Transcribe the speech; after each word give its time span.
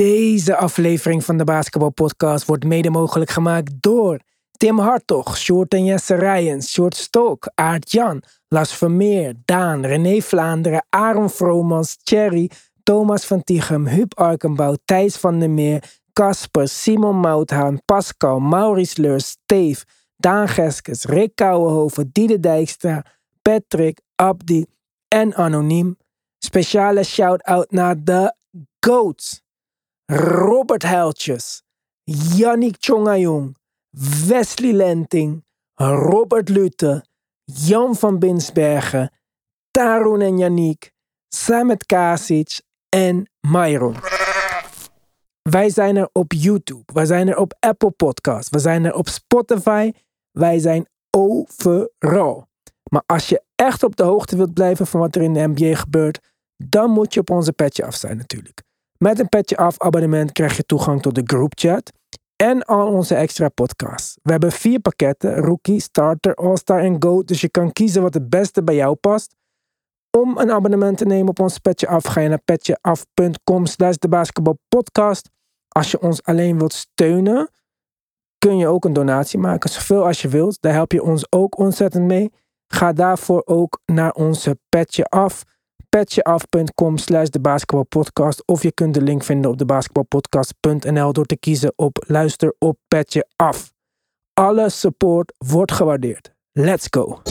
Deze 0.00 0.56
aflevering 0.56 1.24
van 1.24 1.36
de 1.36 1.44
Basketbalpodcast 1.44 2.46
wordt 2.46 2.64
mede 2.64 2.90
mogelijk 2.90 3.30
gemaakt 3.30 3.72
door 3.82 4.20
Tim 4.50 4.78
Hartog, 4.78 5.36
Short 5.38 5.74
en 5.74 5.84
Jesse 5.84 6.14
Rijens, 6.14 6.72
Short 6.72 6.96
Stok, 6.96 7.50
Aart 7.54 7.90
Jan, 7.90 8.22
Las 8.48 8.76
Vermeer, 8.76 9.34
Daan, 9.44 9.86
René 9.86 10.20
Vlaanderen, 10.20 10.86
Aaron 10.88 11.30
Vromans, 11.30 11.96
Thierry, 12.02 12.50
Thomas 12.82 13.24
van 13.24 13.44
Tichem, 13.44 13.86
Huub 13.86 14.18
Arkenbouw, 14.18 14.76
Thijs 14.84 15.16
van 15.16 15.38
der 15.38 15.50
Meer, 15.50 15.82
Casper, 16.12 16.68
Simon 16.68 17.16
Mouthaan, 17.16 17.80
Pascal, 17.84 18.40
Maurice 18.40 19.00
Leurs, 19.00 19.28
Steve, 19.28 19.84
Daan 20.16 20.48
Geskes, 20.48 21.04
Rick 21.04 21.34
Kouwenhoven, 21.34 22.10
Diede 22.12 22.40
Dijkstra, 22.40 23.04
Patrick, 23.42 24.00
Abdi 24.14 24.66
en 25.08 25.34
Anoniem. 25.34 25.96
Speciale 26.38 27.04
shout-out 27.04 27.70
naar 27.70 28.04
de 28.04 28.34
GOATs. 28.80 29.43
Robert 30.06 30.82
Heltjes, 30.82 31.62
Yannick 32.36 32.76
Chongayong, 32.78 33.56
Wesley 34.26 34.72
Lenting, 34.72 35.44
Robert 35.74 36.48
Lute, 36.48 37.04
Jan 37.44 37.96
van 37.96 38.18
Binsbergen, 38.18 39.10
Tarun 39.70 40.20
en 40.20 40.38
Yannick, 40.38 40.92
Samet 41.28 41.86
Kasic 41.86 42.60
en 42.88 43.30
Myron. 43.40 43.96
Wij 45.42 45.70
zijn 45.70 45.96
er 45.96 46.08
op 46.12 46.32
YouTube, 46.32 46.92
wij 46.92 47.06
zijn 47.06 47.28
er 47.28 47.36
op 47.36 47.54
Apple 47.60 47.90
Podcasts, 47.90 48.50
we 48.50 48.58
zijn 48.58 48.84
er 48.84 48.94
op 48.94 49.08
Spotify, 49.08 49.92
wij 50.30 50.58
zijn 50.58 50.88
overal. 51.10 52.46
Maar 52.90 53.02
als 53.06 53.28
je 53.28 53.42
echt 53.54 53.82
op 53.82 53.96
de 53.96 54.02
hoogte 54.02 54.36
wilt 54.36 54.54
blijven 54.54 54.86
van 54.86 55.00
wat 55.00 55.16
er 55.16 55.22
in 55.22 55.32
de 55.32 55.46
NBA 55.46 55.74
gebeurt, 55.74 56.32
dan 56.56 56.90
moet 56.90 57.14
je 57.14 57.20
op 57.20 57.30
onze 57.30 57.52
petje 57.52 57.84
af 57.84 57.94
zijn 57.94 58.16
natuurlijk. 58.16 58.63
Met 58.98 59.18
een 59.18 59.28
petje 59.28 59.56
af 59.56 59.78
abonnement 59.78 60.32
krijg 60.32 60.56
je 60.56 60.62
toegang 60.62 61.02
tot 61.02 61.14
de 61.14 61.22
groupchat 61.24 61.92
en 62.36 62.62
al 62.62 62.86
onze 62.86 63.14
extra 63.14 63.48
podcasts. 63.48 64.18
We 64.22 64.30
hebben 64.30 64.52
vier 64.52 64.80
pakketten: 64.80 65.36
Rookie, 65.36 65.80
Starter, 65.80 66.34
All-Star 66.34 66.80
en 66.80 67.02
Go. 67.02 67.22
Dus 67.22 67.40
je 67.40 67.48
kan 67.48 67.72
kiezen 67.72 68.02
wat 68.02 68.14
het 68.14 68.28
beste 68.28 68.62
bij 68.62 68.74
jou 68.74 68.94
past. 68.94 69.34
Om 70.10 70.38
een 70.38 70.50
abonnement 70.50 70.98
te 70.98 71.04
nemen 71.04 71.28
op 71.28 71.40
ons 71.40 71.58
petje 71.58 71.86
af, 71.86 72.04
ga 72.04 72.20
je 72.20 72.28
naar 72.28 72.42
petjeaf.com 72.44 73.66
slash 73.66 73.96
de 73.96 74.08
basketbalpodcast. 74.08 75.30
Als 75.68 75.90
je 75.90 76.00
ons 76.00 76.22
alleen 76.22 76.58
wilt 76.58 76.72
steunen, 76.72 77.50
kun 78.38 78.56
je 78.56 78.66
ook 78.66 78.84
een 78.84 78.92
donatie 78.92 79.38
maken. 79.38 79.70
Zoveel 79.70 80.06
als 80.06 80.22
je 80.22 80.28
wilt. 80.28 80.60
Daar 80.60 80.72
help 80.72 80.92
je 80.92 81.02
ons 81.02 81.32
ook 81.32 81.58
ontzettend 81.58 82.04
mee. 82.04 82.32
Ga 82.66 82.92
daarvoor 82.92 83.42
ook 83.44 83.80
naar 83.86 84.12
onze 84.12 84.58
petje 84.68 85.04
af 85.04 85.42
petjeaf.com 85.94 86.98
slash 86.98 87.28
de 87.28 87.40
basketbalpodcast. 87.40 88.42
Of 88.46 88.62
je 88.62 88.72
kunt 88.72 88.94
de 88.94 89.02
link 89.02 89.24
vinden 89.24 89.50
op 89.50 89.58
de 89.58 89.64
basketbalpodcast.nl 89.64 91.12
door 91.12 91.24
te 91.24 91.36
kiezen 91.36 91.72
op 91.76 92.04
luister 92.06 92.54
op 92.58 92.78
petje 92.88 93.26
af. 93.36 93.72
Alle 94.32 94.70
support 94.70 95.32
wordt 95.38 95.72
gewaardeerd. 95.72 96.32
Let's 96.52 96.86
go! 96.90 97.22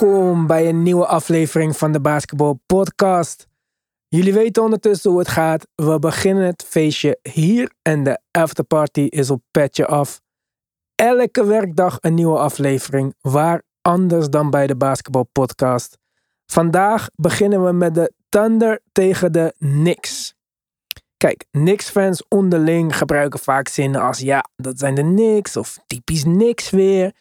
Welkom 0.00 0.46
bij 0.46 0.68
een 0.68 0.82
nieuwe 0.82 1.06
aflevering 1.06 1.76
van 1.76 1.92
de 1.92 2.00
Basketball 2.00 2.54
Podcast. 2.66 3.46
Jullie 4.08 4.32
weten 4.32 4.62
ondertussen 4.62 5.10
hoe 5.10 5.18
het 5.18 5.28
gaat. 5.28 5.66
We 5.74 5.98
beginnen 5.98 6.44
het 6.44 6.64
feestje 6.68 7.18
hier 7.22 7.72
en 7.82 8.04
de 8.04 8.20
afterparty 8.30 9.00
is 9.00 9.30
op 9.30 9.42
petje 9.50 9.86
af. 9.86 10.20
Elke 10.94 11.44
werkdag 11.44 11.98
een 12.00 12.14
nieuwe 12.14 12.38
aflevering. 12.38 13.14
Waar 13.20 13.62
anders 13.82 14.28
dan 14.28 14.50
bij 14.50 14.66
de 14.66 14.76
Basketball 14.76 15.24
Podcast. 15.32 15.98
Vandaag 16.46 17.08
beginnen 17.14 17.64
we 17.64 17.72
met 17.72 17.94
de 17.94 18.12
Thunder 18.28 18.80
tegen 18.92 19.32
de 19.32 19.54
Knicks. 19.58 20.34
Kijk, 21.16 21.44
Knicks-fans 21.50 22.24
onderling 22.28 22.96
gebruiken 22.96 23.40
vaak 23.40 23.68
zinnen 23.68 24.00
als 24.00 24.18
ja, 24.18 24.44
dat 24.56 24.78
zijn 24.78 24.94
de 24.94 25.02
Knicks 25.02 25.56
of 25.56 25.78
typisch 25.86 26.22
Knicks 26.22 26.70
weer. 26.70 27.14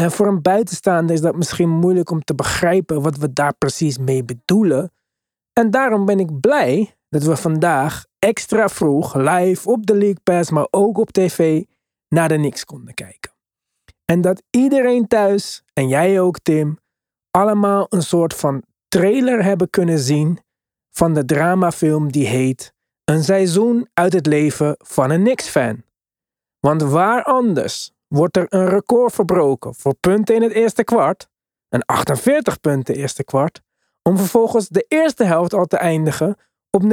En 0.00 0.10
voor 0.10 0.26
een 0.26 0.42
buitenstaander 0.42 1.14
is 1.14 1.20
dat 1.20 1.36
misschien 1.36 1.68
moeilijk 1.68 2.10
om 2.10 2.24
te 2.24 2.34
begrijpen 2.34 3.02
wat 3.02 3.16
we 3.16 3.32
daar 3.32 3.54
precies 3.54 3.98
mee 3.98 4.24
bedoelen. 4.24 4.92
En 5.52 5.70
daarom 5.70 6.04
ben 6.04 6.18
ik 6.18 6.40
blij 6.40 6.96
dat 7.08 7.22
we 7.22 7.36
vandaag 7.36 8.04
extra 8.18 8.68
vroeg 8.68 9.14
live 9.14 9.70
op 9.70 9.86
de 9.86 9.94
League 9.94 10.20
Pass, 10.22 10.50
maar 10.50 10.66
ook 10.70 10.98
op 10.98 11.10
tv 11.10 11.64
naar 12.08 12.28
de 12.28 12.34
Knicks 12.34 12.64
konden 12.64 12.94
kijken. 12.94 13.32
En 14.04 14.20
dat 14.20 14.42
iedereen 14.50 15.06
thuis, 15.06 15.62
en 15.72 15.88
jij 15.88 16.20
ook 16.20 16.38
Tim, 16.38 16.78
allemaal 17.30 17.86
een 17.88 18.02
soort 18.02 18.34
van 18.34 18.62
trailer 18.88 19.44
hebben 19.44 19.70
kunnen 19.70 19.98
zien 19.98 20.38
van 20.90 21.14
de 21.14 21.24
dramafilm 21.24 22.12
die 22.12 22.26
heet 22.26 22.72
Een 23.04 23.24
seizoen 23.24 23.88
uit 23.94 24.12
het 24.12 24.26
leven 24.26 24.74
van 24.78 25.10
een 25.10 25.22
Knicks-fan. 25.22 25.82
Want 26.60 26.82
waar 26.82 27.22
anders 27.22 27.92
wordt 28.14 28.36
er 28.36 28.46
een 28.48 28.68
record 28.68 29.12
verbroken 29.12 29.74
voor 29.74 29.94
punten 29.94 30.34
in 30.34 30.42
het 30.42 30.52
eerste 30.52 30.84
kwart, 30.84 31.28
een 31.68 31.84
48 31.84 32.60
punten 32.60 32.94
eerste 32.94 33.24
kwart, 33.24 33.60
om 34.02 34.16
vervolgens 34.16 34.68
de 34.68 34.84
eerste 34.88 35.24
helft 35.24 35.54
al 35.54 35.66
te 35.66 35.76
eindigen 35.76 36.36
op 36.70 36.82
79-73 36.82 36.86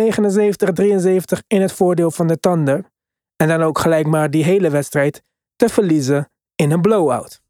in 1.48 1.62
het 1.62 1.72
voordeel 1.72 2.12
van 2.12 2.28
de 2.28 2.40
Thunder 2.40 2.92
en 3.36 3.48
dan 3.48 3.62
ook 3.62 3.80
gelijk 3.80 4.08
maar 4.08 4.32
die 4.32 4.44
hele 4.44 4.70
wedstrijd 4.70 5.24
te 5.56 5.70
verliezen 5.70 6.32
in 6.56 6.72
een 6.72 6.82
blowout. 6.82 7.42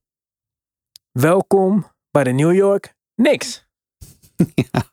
Welkom 1.11 1.85
bij 2.11 2.23
de 2.23 2.31
New 2.31 2.53
York 2.53 2.93
Knicks. 3.15 3.65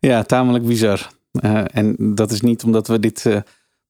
Ja, 0.00 0.22
tamelijk 0.22 0.64
bizar. 0.64 1.10
Eh, 1.32 1.64
en 1.76 2.14
dat 2.14 2.30
is 2.30 2.40
niet 2.40 2.64
omdat 2.64 2.86
we 2.86 2.98
dit 2.98 3.26
eh, 3.26 3.40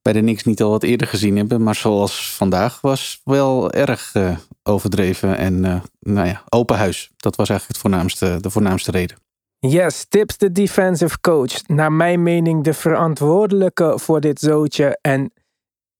bij 0.02 0.12
de 0.12 0.20
Knicks 0.20 0.44
niet 0.44 0.62
al 0.62 0.70
wat 0.70 0.82
eerder 0.82 1.06
gezien 1.06 1.36
hebben. 1.36 1.62
Maar 1.62 1.74
zoals 1.74 2.34
vandaag 2.36 2.80
was 2.80 3.20
wel 3.24 3.70
erg 3.72 4.14
eh, 4.14 4.36
overdreven. 4.62 5.36
En 5.36 5.60
nou 6.00 6.26
ja, 6.26 6.42
open 6.48 6.76
huis. 6.76 7.10
Dat 7.16 7.36
was 7.36 7.48
eigenlijk 7.48 7.80
het 7.80 7.90
voornaamste, 7.90 8.38
de 8.40 8.50
voornaamste 8.50 8.90
reden. 8.90 9.16
Yes, 9.58 10.06
Tips 10.08 10.36
de 10.36 10.52
defensive 10.52 11.20
coach. 11.20 11.66
Naar 11.66 11.92
mijn 11.92 12.22
mening 12.22 12.64
de 12.64 12.74
verantwoordelijke 12.74 13.98
voor 13.98 14.20
dit 14.20 14.38
zootje. 14.38 14.98
En 15.00 15.32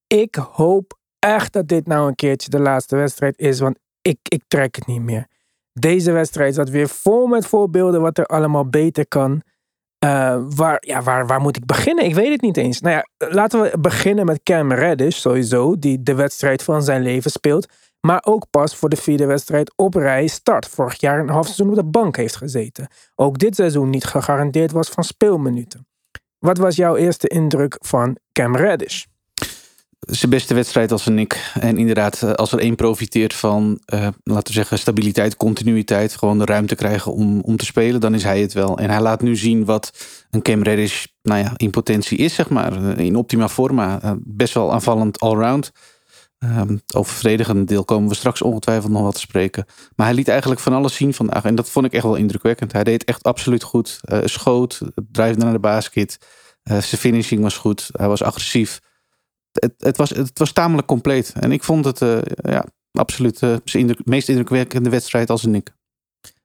ik 0.07 0.35
hoop 0.35 0.99
echt 1.19 1.53
dat 1.53 1.69
dit 1.69 1.87
nou 1.87 2.09
een 2.09 2.15
keertje 2.15 2.51
de 2.51 2.59
laatste 2.61 2.97
wedstrijd 2.97 3.39
is. 3.39 3.61
Want 3.61 3.79
ik, 4.03 4.19
ik 4.23 4.43
trek 4.49 4.77
het 4.77 4.87
niet 4.87 5.03
meer. 5.03 5.27
Deze 5.73 6.13
wedstrijd 6.13 6.55
zat 6.55 6.69
weer 6.69 6.89
vol 6.89 7.27
met 7.27 7.47
voorbeelden 7.47 8.01
wat 8.01 8.19
er 8.19 8.27
allemaal 8.27 8.69
beter 8.69 9.09
kan. 9.09 9.43
Uh, 10.05 10.43
waar, 10.49 10.83
ja, 10.87 11.03
waar, 11.03 11.27
waar 11.27 11.41
moet 11.41 11.57
ik 11.57 11.67
beginnen? 11.67 12.05
Ik 12.05 12.15
weet 12.15 12.33
het 12.33 12.41
niet 12.41 12.57
eens. 12.57 12.81
Nou 12.81 12.95
ja, 12.95 13.29
laten 13.29 13.61
we 13.61 13.79
beginnen 13.79 14.27
met 14.27 14.43
Cam 14.43 14.73
Reddish 14.73 15.17
sowieso. 15.17 15.79
Die 15.79 16.03
de 16.03 16.15
wedstrijd 16.15 16.63
van 16.63 16.83
zijn 16.83 17.03
leven 17.03 17.31
speelt. 17.31 17.67
Maar 18.01 18.23
ook 18.25 18.47
pas 18.51 18.77
voor 18.77 18.89
de 18.89 18.97
vierde 18.97 19.27
wedstrijd 19.27 19.73
op 19.77 19.95
rij 19.95 20.27
start. 20.27 20.69
Vorig 20.69 21.01
jaar 21.01 21.19
een 21.19 21.29
half 21.29 21.45
seizoen 21.45 21.69
op 21.69 21.75
de 21.75 21.85
bank 21.85 22.17
heeft 22.17 22.37
gezeten. 22.37 22.89
Ook 23.15 23.39
dit 23.39 23.55
seizoen 23.55 23.91
niet 23.91 24.05
gegarandeerd 24.05 24.73
was 24.73 24.89
van 24.89 25.05
speelminuten. 25.05 25.87
Wat 26.39 26.59
was 26.59 26.77
jouw 26.77 26.97
eerste 26.97 27.29
indruk 27.29 27.77
van 27.81 28.17
Cam 28.33 28.57
Reddish? 28.57 29.05
Zijn 30.01 30.31
beste 30.31 30.55
wedstrijd 30.55 30.93
als 30.93 31.07
een 31.07 31.15
Nick. 31.15 31.53
En 31.61 31.79
inderdaad, 31.79 32.23
eh, 32.23 32.33
als 32.33 32.53
er 32.53 32.59
één 32.59 32.75
profiteert 32.75 33.35
van, 33.35 33.81
uh, 33.95 34.09
laten 34.23 34.47
we 34.47 34.53
zeggen, 34.53 34.79
stabiliteit, 34.79 35.37
continuïteit. 35.37 36.17
Gewoon 36.17 36.39
de 36.39 36.45
ruimte 36.45 36.75
krijgen 36.75 37.13
om, 37.13 37.41
om 37.41 37.57
te 37.57 37.65
spelen, 37.65 38.01
dan 38.01 38.15
is 38.15 38.23
hij 38.23 38.41
het 38.41 38.53
wel. 38.53 38.79
En 38.79 38.91
hij 38.91 39.01
laat 39.01 39.23
nu 39.23 39.37
zien 39.37 39.65
wat 39.65 39.93
een 40.31 40.43
Cam 40.43 40.63
Reddish 40.63 41.05
nou 41.23 41.41
ja, 41.41 41.53
in 41.57 41.71
potentie 41.71 42.19
is, 42.19 42.35
zeg 42.35 42.49
maar. 42.49 42.99
In 42.99 43.17
optima 43.17 43.49
forma. 43.49 44.19
Best 44.19 44.55
wel 44.55 44.73
aanvallend 44.73 45.21
allround. 45.21 45.73
Um, 46.39 46.81
over 46.95 47.15
verdedigende 47.15 47.65
deel 47.65 47.85
komen 47.85 48.09
we 48.09 48.15
straks 48.15 48.43
ongetwijfeld 48.43 48.93
nog 48.93 49.03
wat 49.03 49.15
te 49.15 49.21
spreken. 49.21 49.65
Maar 49.97 50.07
hij 50.07 50.15
liet 50.15 50.29
eigenlijk 50.29 50.61
van 50.61 50.73
alles 50.73 50.95
zien 50.95 51.15
vandaag. 51.15 51.45
En 51.45 51.55
dat 51.55 51.71
vond 51.71 51.87
ik 51.87 51.93
echt 51.93 52.05
wel 52.05 52.15
indrukwekkend. 52.15 52.73
Hij 52.73 52.85
deed 52.85 53.05
echt 53.05 53.23
absoluut 53.23 53.63
goed. 53.63 54.01
Schoot, 54.25 54.81
drive 55.13 55.39
naar 55.39 55.53
de 55.53 55.59
basket. 55.59 56.19
Uh, 56.65 56.79
zijn 56.79 57.01
finishing 57.01 57.43
was 57.43 57.57
goed. 57.57 57.89
Hij 57.93 58.09
was 58.09 58.23
agressief. 58.23 58.81
Het, 59.53 59.75
het, 59.79 59.97
was, 59.97 60.11
het 60.11 60.39
was 60.39 60.53
tamelijk 60.53 60.87
compleet. 60.87 61.33
En 61.41 61.53
ik 61.53 61.65
vond 61.65 61.85
het 61.85 62.01
uh, 62.01 62.19
ja, 62.37 62.65
absoluut 62.93 63.39
zijn 63.39 63.61
indruk, 63.73 64.07
meest 64.07 64.29
indrukwekkende 64.29 64.91
wedstrijd 64.91 65.31
als 65.31 65.45
een 65.45 65.55
ik. 65.55 65.73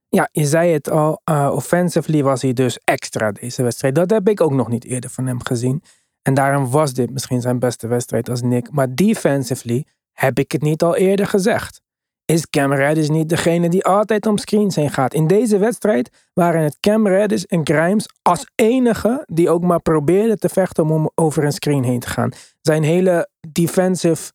Ja, 0.09 0.29
je 0.31 0.45
zei 0.45 0.71
het 0.71 0.89
al. 0.89 1.21
offensively 1.51 2.23
was 2.23 2.41
hij 2.41 2.53
dus 2.53 2.79
extra 2.83 3.31
deze 3.31 3.63
wedstrijd. 3.63 3.95
Dat 3.95 4.09
heb 4.09 4.29
ik 4.29 4.41
ook 4.41 4.51
nog 4.51 4.67
niet 4.67 4.85
eerder 4.85 5.09
van 5.09 5.27
hem 5.27 5.43
gezien. 5.43 5.83
En 6.21 6.33
daarom 6.33 6.69
was 6.69 6.93
dit 6.93 7.11
misschien 7.11 7.41
zijn 7.41 7.59
beste 7.59 7.87
wedstrijd 7.87 8.29
als 8.29 8.41
Nick. 8.41 8.71
Maar 8.71 8.95
defensively 8.95 9.85
heb 10.11 10.39
ik 10.39 10.51
het 10.51 10.61
niet 10.61 10.83
al 10.83 10.95
eerder 10.95 11.27
gezegd. 11.27 11.81
Is 12.25 12.49
Cam 12.49 12.73
Reddish 12.73 13.07
niet 13.07 13.29
degene 13.29 13.69
die 13.69 13.85
altijd 13.85 14.25
om 14.25 14.37
screens 14.37 14.75
heen 14.75 14.89
gaat? 14.89 15.13
In 15.13 15.27
deze 15.27 15.57
wedstrijd 15.57 16.29
waren 16.33 16.61
het 16.61 16.77
Cam 16.79 17.07
Reddish 17.07 17.43
en 17.43 17.61
Grimes 17.63 18.05
als 18.21 18.45
enige 18.55 19.23
die 19.25 19.49
ook 19.49 19.63
maar 19.63 19.81
probeerden 19.81 20.39
te 20.39 20.49
vechten 20.49 20.89
om 20.89 21.11
over 21.15 21.43
een 21.43 21.51
screen 21.51 21.83
heen 21.83 21.99
te 21.99 22.07
gaan. 22.07 22.31
Zijn 22.61 22.83
hele 22.83 23.29
defensive 23.51 24.31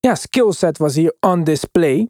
ja, 0.00 0.14
skillset 0.14 0.78
was 0.78 0.94
hier 0.94 1.16
on 1.20 1.44
display. 1.44 2.08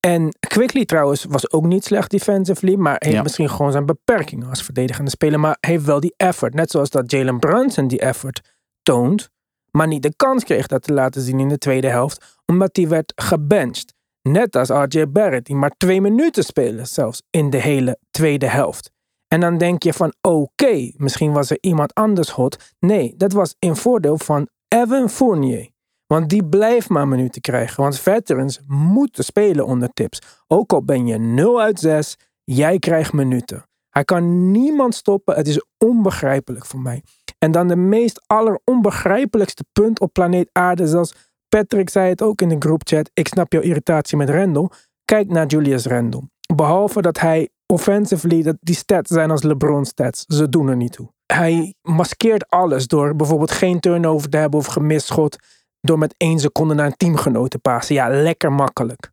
En 0.00 0.36
Quickly 0.48 0.84
trouwens 0.84 1.24
was 1.28 1.50
ook 1.50 1.64
niet 1.64 1.84
slecht 1.84 2.10
defensively, 2.10 2.74
maar 2.74 2.96
heeft 2.98 3.14
Ja. 3.16 3.22
misschien 3.22 3.50
gewoon 3.50 3.72
zijn 3.72 3.86
beperkingen 3.86 4.48
als 4.48 4.62
verdedigende 4.62 5.10
speler. 5.10 5.40
Maar 5.40 5.56
heeft 5.60 5.84
wel 5.84 6.00
die 6.00 6.14
effort. 6.16 6.54
Net 6.54 6.70
zoals 6.70 6.90
dat 6.90 7.10
Jalen 7.10 7.38
Brunson 7.38 7.88
die 7.88 8.00
effort 8.00 8.40
toont, 8.82 9.28
maar 9.70 9.86
niet 9.86 10.02
de 10.02 10.12
kans 10.16 10.44
kreeg 10.44 10.66
dat 10.66 10.82
te 10.82 10.92
laten 10.92 11.22
zien 11.22 11.40
in 11.40 11.48
de 11.48 11.58
tweede 11.58 11.88
helft, 11.88 12.40
omdat 12.46 12.76
hij 12.76 12.88
werd 12.88 13.12
gebenched. 13.16 13.94
Net 14.28 14.56
als 14.56 14.68
RJ 14.68 15.06
Barrett, 15.08 15.46
die 15.46 15.56
maar 15.56 15.74
twee 15.76 16.00
minuten 16.00 16.44
speelde 16.44 16.84
zelfs 16.84 17.22
in 17.30 17.50
de 17.50 17.56
hele 17.56 17.98
tweede 18.10 18.46
helft. 18.46 18.90
En 19.28 19.40
dan 19.40 19.58
denk 19.58 19.82
je 19.82 19.92
van 19.92 20.14
oké, 20.20 20.90
misschien 20.96 21.32
was 21.32 21.50
er 21.50 21.58
iemand 21.60 21.94
anders 21.94 22.30
hot. 22.30 22.74
Nee, 22.78 23.14
dat 23.16 23.32
was 23.32 23.54
in 23.58 23.76
voordeel 23.76 24.18
van 24.18 24.48
Evan 24.68 25.10
Fournier. 25.10 25.70
Want 26.06 26.28
die 26.28 26.44
blijft 26.44 26.88
maar 26.88 27.08
minuten 27.08 27.40
krijgen. 27.40 27.82
Want 27.82 27.98
veterans 27.98 28.60
moeten 28.66 29.24
spelen 29.24 29.66
onder 29.66 29.88
tips. 29.92 30.18
Ook 30.46 30.72
al 30.72 30.84
ben 30.84 31.06
je 31.06 31.18
0 31.18 31.60
uit 31.60 31.80
6, 31.80 32.16
jij 32.44 32.78
krijgt 32.78 33.12
minuten. 33.12 33.64
Hij 33.90 34.04
kan 34.04 34.50
niemand 34.50 34.94
stoppen. 34.94 35.34
Het 35.34 35.48
is 35.48 35.64
onbegrijpelijk 35.78 36.66
voor 36.66 36.80
mij. 36.80 37.02
En 37.38 37.52
dan 37.52 37.68
de 37.68 37.76
meest 37.76 38.22
alleronbegrijpelijkste 38.26 39.64
punt 39.72 40.00
op 40.00 40.12
planeet 40.12 40.48
aarde. 40.52 40.86
Zelfs 40.86 41.14
Patrick 41.54 41.90
zei 41.90 42.08
het 42.08 42.22
ook 42.22 42.40
in 42.40 42.48
de 42.48 42.56
groupchat. 42.58 43.10
Ik 43.12 43.28
snap 43.28 43.52
jouw 43.52 43.62
irritatie 43.62 44.16
met 44.16 44.30
Randall. 44.30 44.68
Kijk 45.04 45.28
naar 45.28 45.46
Julius 45.46 45.86
Randall. 45.86 46.22
Behalve 46.54 47.02
dat 47.02 47.20
hij 47.20 47.48
offensively, 47.66 48.42
dat 48.42 48.56
die 48.60 48.74
stats 48.74 49.10
zijn 49.10 49.30
als 49.30 49.42
LeBron 49.42 49.84
stats. 49.84 50.24
Ze 50.26 50.48
doen 50.48 50.68
er 50.68 50.76
niet 50.76 50.92
toe. 50.92 51.12
Hij 51.26 51.74
maskeert 51.82 52.50
alles 52.50 52.86
door 52.86 53.16
bijvoorbeeld 53.16 53.50
geen 53.50 53.80
turnover 53.80 54.28
te 54.28 54.36
hebben 54.36 54.58
of 54.60 54.66
gemist 54.66 55.06
schot. 55.06 55.36
Door 55.80 55.98
met 55.98 56.14
één 56.16 56.38
seconde 56.38 56.74
naar 56.74 56.86
een 56.86 56.96
teamgenoot 56.96 57.50
te 57.50 57.58
passen. 57.58 57.94
Ja, 57.94 58.08
lekker 58.08 58.52
makkelijk. 58.52 59.10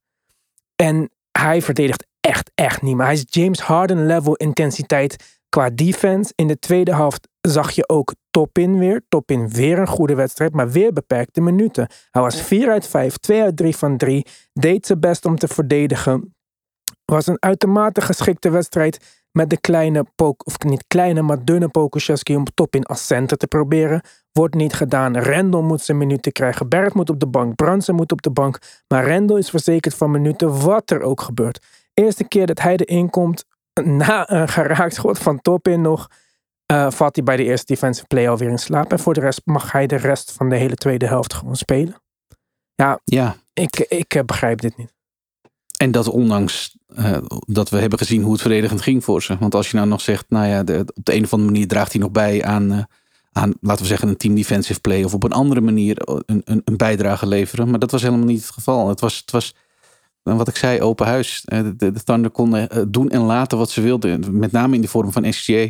En 0.76 1.10
hij 1.32 1.62
verdedigt 1.62 2.08
echt, 2.20 2.52
echt 2.56 2.82
niet. 2.82 2.96
Maar 2.96 3.06
hij 3.06 3.16
is 3.16 3.26
James 3.30 3.60
Harden 3.60 4.06
level 4.06 4.36
intensiteit 4.36 5.41
qua 5.52 5.70
defense. 5.70 6.34
In 6.36 6.48
de 6.48 6.60
tweede 6.60 6.96
helft 6.96 7.28
zag 7.42 7.72
je 7.72 7.90
ook 7.90 8.14
Topin 8.30 8.80
weer. 8.80 9.02
Topin 9.10 9.50
weer 9.50 9.80
een 9.80 9.88
goede 9.88 10.16
wedstrijd, 10.16 10.54
maar 10.54 10.72
weer 10.72 10.94
beperkte 10.94 11.42
minuten. 11.42 11.88
Hij 12.12 12.22
was 12.22 12.42
4 12.42 12.70
uit 12.70 12.88
5, 12.88 13.18
2 13.18 13.42
uit 13.42 13.58
3 13.58 13.76
van 13.76 13.98
3. 13.98 14.26
Deed 14.54 14.86
zijn 14.86 15.00
best 15.00 15.26
om 15.26 15.36
te 15.36 15.48
verdedigen. 15.48 16.36
Was 17.06 17.28
een 17.28 17.42
uitermate 17.42 18.02
geschikte 18.02 18.50
wedstrijd 18.50 19.22
met 19.32 19.50
de 19.50 19.60
kleine 19.60 20.06
poke, 20.16 20.46
of 20.46 20.60
niet 20.60 20.84
kleine, 20.88 21.22
maar 21.22 21.46
dunne 21.46 21.68
Pokusevski 21.68 22.36
om 22.36 22.46
Topin 22.54 22.84
als 22.84 23.06
center 23.06 23.38
te 23.38 23.48
proberen. 23.48 24.02
Wordt 24.32 24.56
niet 24.56 24.74
gedaan. 24.74 25.18
Randall 25.18 25.62
moet 25.62 25.82
zijn 25.82 25.98
minuten 25.98 26.32
krijgen. 26.32 26.70
Barrett 26.70 26.94
moet 26.94 27.10
op 27.10 27.20
de 27.20 27.28
bank. 27.28 27.56
Brunson 27.56 27.96
moet 27.96 28.12
op 28.12 28.22
de 28.22 28.32
bank. 28.32 28.60
Maar 28.88 29.08
Randall 29.08 29.38
is 29.38 29.50
verzekerd 29.50 29.96
van 29.96 30.12
minuten, 30.12 30.62
wat 30.62 30.90
er 30.90 31.02
ook 31.02 31.22
gebeurt. 31.22 31.66
Eerste 31.94 32.24
keer 32.24 32.46
dat 32.46 32.60
hij 32.60 32.76
erin 32.76 33.10
komt, 33.10 33.46
na 34.06 34.30
een 34.32 34.48
geraakt 34.48 34.94
schot 34.94 35.20
van 35.20 35.42
Topin 35.42 35.82
nog, 35.82 36.08
eh, 36.66 36.92
valt 36.92 37.16
hij 37.16 37.24
bij 37.24 37.36
de 37.38 37.44
eerste 37.44 37.74
defensive 37.74 38.08
play 38.08 38.30
alweer 38.30 38.50
in 38.50 38.60
slaap. 38.60 38.92
En 38.92 39.00
voor 39.00 39.14
de 39.14 39.20
rest 39.20 39.42
mag 39.46 39.72
hij 39.72 39.88
de 39.88 39.96
rest 39.96 40.32
van 40.32 40.50
de 40.50 40.56
hele 40.56 40.76
tweede 40.76 41.08
helft 41.08 41.34
gewoon 41.34 41.56
spelen. 41.56 42.02
Ja, 42.76 43.00
Ik, 43.54 43.80
ik 43.80 44.16
eh, 44.16 44.24
begrijp 44.24 44.62
dit 44.62 44.78
niet. 44.78 44.94
En 45.78 45.92
dat 45.92 46.08
ondanks 46.08 46.78
eh, 46.88 47.18
dat 47.46 47.70
we 47.70 47.78
hebben 47.78 48.00
gezien 48.00 48.22
hoe 48.22 48.32
het 48.32 48.42
verdedigend 48.42 48.82
ging 48.82 49.04
voor 49.04 49.24
ze. 49.24 49.38
Want 49.40 49.56
als 49.56 49.72
je 49.72 49.78
nou 49.78 49.88
nog 49.88 50.02
zegt, 50.02 50.26
nou 50.30 50.48
ja, 50.48 50.64
de, 50.64 50.84
op 50.94 51.06
de 51.06 51.14
een 51.14 51.24
of 51.24 51.34
andere 51.34 51.52
manier 51.52 51.68
draagt 51.68 51.92
hij 51.92 52.02
nog 52.02 52.12
bij 52.12 52.44
aan, 52.44 52.72
eh, 52.72 52.84
aan, 53.32 53.54
laten 53.62 53.82
we 53.82 53.88
zeggen, 53.88 54.08
een 54.08 54.18
team 54.18 54.36
defensive 54.36 54.80
play. 54.80 55.04
Of 55.04 55.14
op 55.14 55.24
een 55.24 55.32
andere 55.32 55.62
manier 55.62 55.96
een, 56.26 56.42
een, 56.46 56.62
een 56.66 56.78
bijdrage 56.78 57.28
leveren. 57.28 57.70
Maar 57.70 57.80
dat 57.80 57.92
was 57.92 58.02
helemaal 58.02 58.26
niet 58.26 58.42
het 58.42 58.52
geval. 58.52 58.90
Het 58.90 59.00
was, 59.00 59.18
het 59.18 59.32
was 59.32 59.56
eh, 60.24 60.38
wat 60.38 60.48
ik 60.48 60.56
zei, 60.56 60.82
open 60.82 61.08
huis. 61.08 61.44
Eh, 61.46 61.60
De, 61.78 61.92
de 61.92 62.04
Thunder 62.04 62.32
konden 62.32 62.70
eh, 62.70 62.84
doen 62.88 63.10
en 63.10 63.22
laten 63.22 63.58
wat 63.58 63.70
ze 63.70 63.82
wilden. 63.82 64.38
Met 64.38 64.52
name 64.52 64.76
in 64.76 64.82
de 64.82 64.88
vorm 64.88 65.12
van 65.12 65.34
SGA. 65.34 65.68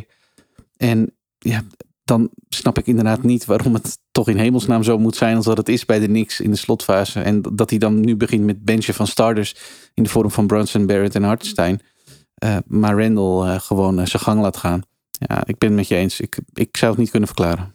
En 0.76 1.14
ja, 1.38 1.62
dan 2.04 2.30
snap 2.48 2.78
ik 2.78 2.86
inderdaad 2.86 3.22
niet 3.22 3.44
waarom 3.44 3.74
het 3.74 3.98
toch 4.10 4.28
in 4.28 4.36
hemelsnaam 4.36 4.82
zo 4.82 4.98
moet 4.98 5.16
zijn 5.16 5.36
als 5.36 5.44
dat 5.44 5.56
het 5.56 5.68
is 5.68 5.84
bij 5.84 5.98
de 5.98 6.06
Knicks 6.06 6.40
in 6.40 6.50
de 6.50 6.56
slotfase. 6.56 7.20
En 7.20 7.42
dat 7.52 7.70
hij 7.70 7.78
dan 7.78 8.00
nu 8.00 8.16
begint 8.16 8.44
met 8.44 8.64
benchen 8.64 8.94
van 8.94 9.06
starters 9.06 9.56
in 9.94 10.02
de 10.02 10.08
vorm 10.08 10.30
van 10.30 10.46
Brunson, 10.46 10.86
Barrett 10.86 11.14
en 11.14 11.22
Hartenstein. 11.22 11.80
Eh, 12.34 12.56
maar 12.66 12.98
Randall 13.02 13.58
gewoon 13.58 14.06
zijn 14.06 14.22
gang 14.22 14.40
laat 14.40 14.56
gaan. 14.56 14.82
Ja, 15.10 15.42
ik 15.46 15.58
ben 15.58 15.68
het 15.68 15.78
met 15.78 15.88
je 15.88 15.94
eens. 15.94 16.20
Ik, 16.20 16.38
ik 16.52 16.76
zou 16.76 16.90
het 16.90 17.00
niet 17.00 17.10
kunnen 17.10 17.28
verklaren. 17.28 17.71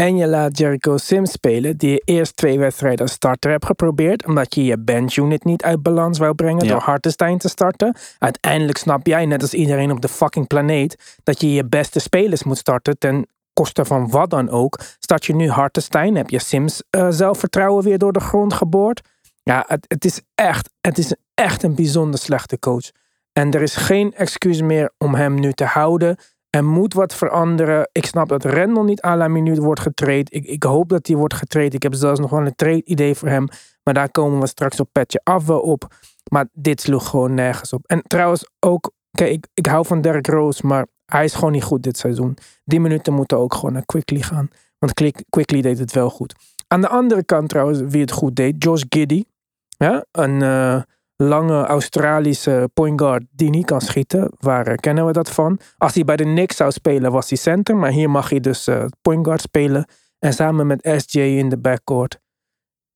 En 0.00 0.16
je 0.16 0.26
laat 0.26 0.58
Jericho 0.58 0.96
Sims 0.96 1.32
spelen, 1.32 1.76
die 1.76 1.90
je 1.90 2.02
eerst 2.04 2.36
twee 2.36 2.58
wedstrijden 2.58 3.00
als 3.00 3.12
starter 3.12 3.50
hebt 3.50 3.66
geprobeerd, 3.66 4.26
omdat 4.26 4.54
je 4.54 4.64
je 4.64 4.78
bench 4.78 5.16
unit 5.16 5.44
niet 5.44 5.62
uit 5.62 5.82
balans 5.82 6.18
wou 6.18 6.34
brengen 6.34 6.64
Ja. 6.64 6.70
door 6.70 6.80
Hartenstein 6.80 7.38
te 7.38 7.48
starten. 7.48 7.96
Uiteindelijk 8.18 8.78
snap 8.78 9.06
jij, 9.06 9.26
net 9.26 9.42
als 9.42 9.54
iedereen 9.54 9.90
op 9.90 10.00
de 10.00 10.08
fucking 10.08 10.46
planeet, 10.46 11.18
dat 11.22 11.40
je 11.40 11.52
je 11.52 11.64
beste 11.64 11.98
spelers 11.98 12.44
moet 12.44 12.58
starten 12.58 12.98
ten 12.98 13.26
koste 13.52 13.84
van 13.84 14.10
wat 14.10 14.30
dan 14.30 14.48
ook. 14.50 14.78
Start 14.98 15.26
je 15.26 15.34
nu 15.34 15.50
Hartenstein, 15.50 16.16
heb 16.16 16.30
je 16.30 16.38
Sims 16.38 16.82
eh, 16.90 17.06
zelfvertrouwen 17.10 17.84
weer 17.84 17.98
door 17.98 18.12
de 18.12 18.20
grond 18.20 18.52
geboord. 18.52 19.00
Ja, 19.42 19.64
het, 19.68 19.84
het 19.88 20.04
is 20.04 20.20
echt, 20.34 20.70
het 20.80 20.98
is 20.98 21.14
echt 21.34 21.62
een 21.62 21.74
bijzonder 21.74 22.20
slechte 22.20 22.58
coach. 22.58 22.90
En 23.32 23.50
er 23.50 23.62
is 23.62 23.76
geen 23.76 24.14
excuus 24.14 24.60
meer 24.60 24.92
om 24.98 25.14
hem 25.14 25.40
nu 25.40 25.52
te 25.52 25.64
houden. 25.64 26.16
Er 26.50 26.64
moet 26.64 26.94
wat 26.94 27.14
veranderen. 27.14 27.88
Ik 27.92 28.06
snap 28.06 28.28
dat 28.28 28.44
Rendel 28.44 28.84
niet 28.84 29.02
à 29.02 29.16
la 29.16 29.28
minuut 29.28 29.58
wordt 29.58 29.80
getraind. 29.80 30.34
Ik, 30.34 30.44
ik 30.44 30.62
hoop 30.62 30.88
dat 30.88 31.06
hij 31.06 31.16
wordt 31.16 31.34
getraind. 31.34 31.74
Ik 31.74 31.82
heb 31.82 31.94
zelfs 31.94 32.20
nog 32.20 32.30
wel 32.30 32.46
een 32.46 32.54
trade 32.54 32.84
idee 32.84 33.14
voor 33.14 33.28
hem. 33.28 33.48
Maar 33.82 33.94
daar 33.94 34.10
komen 34.10 34.40
we 34.40 34.46
straks 34.46 34.80
op 34.80 34.88
petje 34.92 35.20
af 35.24 35.46
wel 35.46 35.60
op. 35.60 35.94
Maar 36.30 36.48
dit 36.52 36.80
sloeg 36.80 37.08
gewoon 37.08 37.34
nergens 37.34 37.72
op. 37.72 37.86
En 37.86 38.02
trouwens 38.06 38.50
ook, 38.60 38.92
kijk, 39.10 39.30
ik, 39.32 39.46
ik 39.54 39.66
hou 39.66 39.86
van 39.86 40.00
Derrick 40.00 40.26
Rose, 40.26 40.66
maar 40.66 40.86
hij 41.04 41.24
is 41.24 41.34
gewoon 41.34 41.52
niet 41.52 41.62
goed 41.64 41.82
dit 41.82 41.98
seizoen. 41.98 42.36
Die 42.64 42.80
minuten 42.80 43.12
moeten 43.12 43.38
ook 43.38 43.54
gewoon 43.54 43.72
naar 43.72 43.86
Quickly 43.86 44.20
gaan. 44.22 44.48
Want 44.78 44.94
Quick- 44.94 45.24
Quickly 45.30 45.60
deed 45.60 45.78
het 45.78 45.92
wel 45.92 46.10
goed. 46.10 46.34
Aan 46.66 46.80
de 46.80 46.88
andere 46.88 47.24
kant 47.24 47.48
trouwens, 47.48 47.80
wie 47.80 48.00
het 48.00 48.12
goed 48.12 48.36
deed, 48.36 48.62
Josh 48.62 48.82
Giddy. 48.88 49.24
Ja, 49.68 50.04
een 50.12 50.42
eh, 50.42 50.82
lange 51.20 51.64
Australische 51.64 52.70
point 52.74 53.00
guard 53.00 53.24
die 53.30 53.50
niet 53.50 53.66
kan 53.66 53.80
schieten. 53.80 54.30
Waar 54.38 54.66
eh, 54.66 54.74
kennen 54.74 55.06
we 55.06 55.12
dat 55.12 55.30
van? 55.30 55.60
Als 55.78 55.94
hij 55.94 56.04
bij 56.04 56.16
de 56.16 56.24
Knicks 56.24 56.56
zou 56.56 56.70
spelen, 56.70 57.12
was 57.12 57.28
hij 57.28 57.38
center. 57.38 57.76
Maar 57.76 57.90
hier 57.90 58.10
mag 58.10 58.28
hij 58.28 58.40
dus 58.40 58.66
eh, 58.66 58.84
point 59.02 59.24
guard 59.24 59.40
spelen. 59.40 59.86
En 60.18 60.32
samen 60.32 60.66
met 60.66 61.02
SJ 61.06 61.18
in 61.18 61.48
de 61.48 61.58
backcourt. 61.58 62.18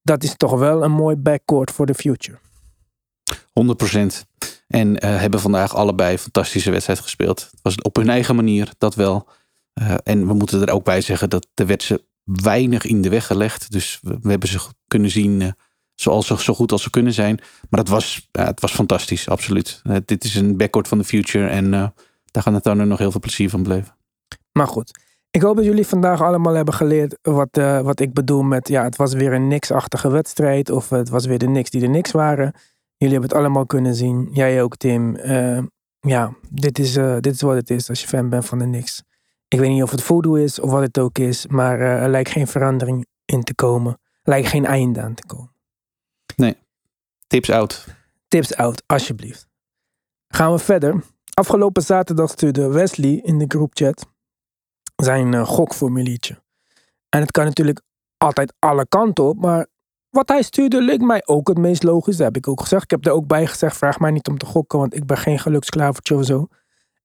Dat 0.01 0.23
is 0.23 0.35
toch 0.35 0.59
wel 0.59 0.83
een 0.83 0.91
mooi 0.91 1.15
backcourt 1.15 1.71
voor 1.71 1.85
de 1.85 1.93
future. 1.93 2.37
100%. 3.33 4.05
En 4.67 4.99
eh, 4.99 5.19
hebben 5.19 5.39
vandaag 5.39 5.75
allebei 5.75 6.11
een 6.11 6.19
fantastische 6.19 6.71
wedstrijd 6.71 6.99
gespeeld. 6.99 7.47
Het 7.51 7.59
was 7.61 7.81
op 7.81 7.95
hun 7.95 8.09
eigen 8.09 8.35
manier, 8.35 8.71
dat 8.77 8.95
wel. 8.95 9.27
En 10.03 10.27
we 10.27 10.33
moeten 10.33 10.61
er 10.61 10.73
ook 10.73 10.83
bij 10.83 11.01
zeggen 11.01 11.29
dat 11.29 11.47
werd 11.53 11.83
ze 11.83 12.03
weinig 12.23 12.85
in 12.85 13.01
de 13.01 13.09
weg 13.09 13.25
gelegd. 13.25 13.71
Dus 13.71 13.99
we, 14.01 14.17
we 14.21 14.29
hebben 14.29 14.49
ze 14.49 14.59
kunnen 14.87 15.09
zien 15.09 15.55
zoals 15.95 16.27
ze 16.27 16.43
zo 16.43 16.53
goed 16.53 16.71
als 16.71 16.83
ze 16.83 16.89
kunnen 16.89 17.13
zijn. 17.13 17.39
Maar 17.69 17.79
het 17.79 17.89
was, 17.89 18.27
ja, 18.31 18.45
het 18.45 18.61
was 18.61 18.71
fantastisch, 18.71 19.29
absoluut. 19.29 19.81
Eh, 19.83 19.95
dit 20.05 20.23
is 20.23 20.35
een 20.35 20.57
backcourt 20.57 20.87
van 20.87 20.97
de 20.97 21.03
future. 21.03 21.47
En 21.47 21.73
eh, 21.73 21.87
daar 22.31 22.43
gaan 22.43 22.53
het 22.53 22.63
dan 22.63 22.87
nog 22.87 22.99
heel 22.99 23.11
veel 23.11 23.19
plezier 23.19 23.49
van 23.49 23.63
beleven. 23.63 23.95
Maar 24.51 24.67
goed, 24.67 24.99
ik 25.31 25.41
hoop 25.41 25.55
dat 25.55 25.65
jullie 25.65 25.87
vandaag 25.87 26.21
allemaal 26.21 26.53
hebben 26.53 26.73
geleerd 26.73 27.17
wat, 27.21 27.49
eh, 27.51 27.81
wat 27.81 27.99
ik 27.99 28.13
bedoel 28.13 28.41
met... 28.41 28.67
Ja, 28.67 28.83
het 28.83 28.95
was 28.95 29.13
weer 29.13 29.33
een 29.33 29.47
niks-achtige 29.47 30.09
wedstrijd. 30.09 30.69
Of 30.69 30.89
het 30.89 31.09
was 31.09 31.25
weer 31.25 31.37
de 31.37 31.47
niks 31.47 31.69
die 31.69 31.81
er 31.81 31.89
niks 31.89 32.11
waren. 32.11 32.53
Jullie 32.97 33.13
hebben 33.13 33.31
het 33.31 33.39
allemaal 33.39 33.65
kunnen 33.65 33.95
zien. 33.95 34.29
Jij 34.33 34.61
ook, 34.61 34.77
Tim. 34.77 35.17
Ja, 35.99 36.33
dit 36.49 36.79
is, 36.79 36.93
dit 36.93 37.33
is 37.33 37.41
wat 37.41 37.55
het 37.55 37.69
is 37.69 37.89
als 37.89 38.01
je 38.01 38.07
fan 38.07 38.29
bent 38.29 38.45
van 38.45 38.57
de 38.57 38.65
niks. 38.65 39.03
Ik 39.47 39.59
weet 39.59 39.69
niet 39.69 39.83
of 39.83 39.91
het 39.91 40.01
voodoo 40.01 40.33
is 40.33 40.59
of 40.59 40.71
wat 40.71 40.81
het 40.81 40.99
ook 40.99 41.17
is. 41.17 41.47
Maar 41.47 41.79
er 41.79 42.09
lijkt 42.09 42.29
geen 42.29 42.47
verandering 42.47 43.05
in 43.25 43.43
te 43.43 43.55
komen. 43.55 43.91
Er 43.91 44.31
lijkt 44.31 44.47
geen 44.47 44.65
einde 44.65 45.01
aan 45.01 45.13
te 45.13 45.25
komen. 45.25 45.54
Tips 47.27 47.49
out. 47.49 47.85
Tips 48.27 48.55
out, 48.55 48.83
alsjeblieft. 48.85 49.47
Gaan 50.27 50.51
we 50.51 50.59
verder. 50.59 51.03
Afgelopen 51.33 51.83
zaterdag 51.83 52.29
stuurde 52.29 52.67
Wesley 52.67 53.19
in 53.23 53.37
de 53.37 53.45
groupchat 53.47 54.05
zijn 54.95 55.33
eh, 55.33 55.45
gokformuliertje. 55.45 56.41
En 57.09 57.21
het 57.21 57.31
kan 57.31 57.45
natuurlijk 57.45 57.81
altijd 58.17 58.53
alle 58.59 58.87
kanten 58.87 59.23
op, 59.23 59.37
maar 59.37 59.67
wat 60.09 60.29
hij 60.29 60.41
stuurde 60.41 60.81
leek 60.81 61.01
mij 61.01 61.21
ook 61.25 61.47
het 61.47 61.57
meest 61.57 61.83
logisch. 61.83 62.17
Dat 62.17 62.25
heb 62.25 62.37
ik 62.37 62.47
ook 62.47 62.61
gezegd. 62.61 62.83
Ik 62.83 62.89
heb 62.89 63.05
er 63.05 63.11
ook 63.11 63.27
bij 63.27 63.47
gezegd, 63.47 63.77
vraag 63.77 63.99
mij 63.99 64.11
niet 64.11 64.27
om 64.27 64.37
te 64.37 64.45
gokken, 64.45 64.79
want 64.79 64.95
ik 64.95 65.05
ben 65.05 65.17
geen 65.17 65.39
geluksklavertje 65.39 66.15
of 66.15 66.25
zo. 66.25 66.47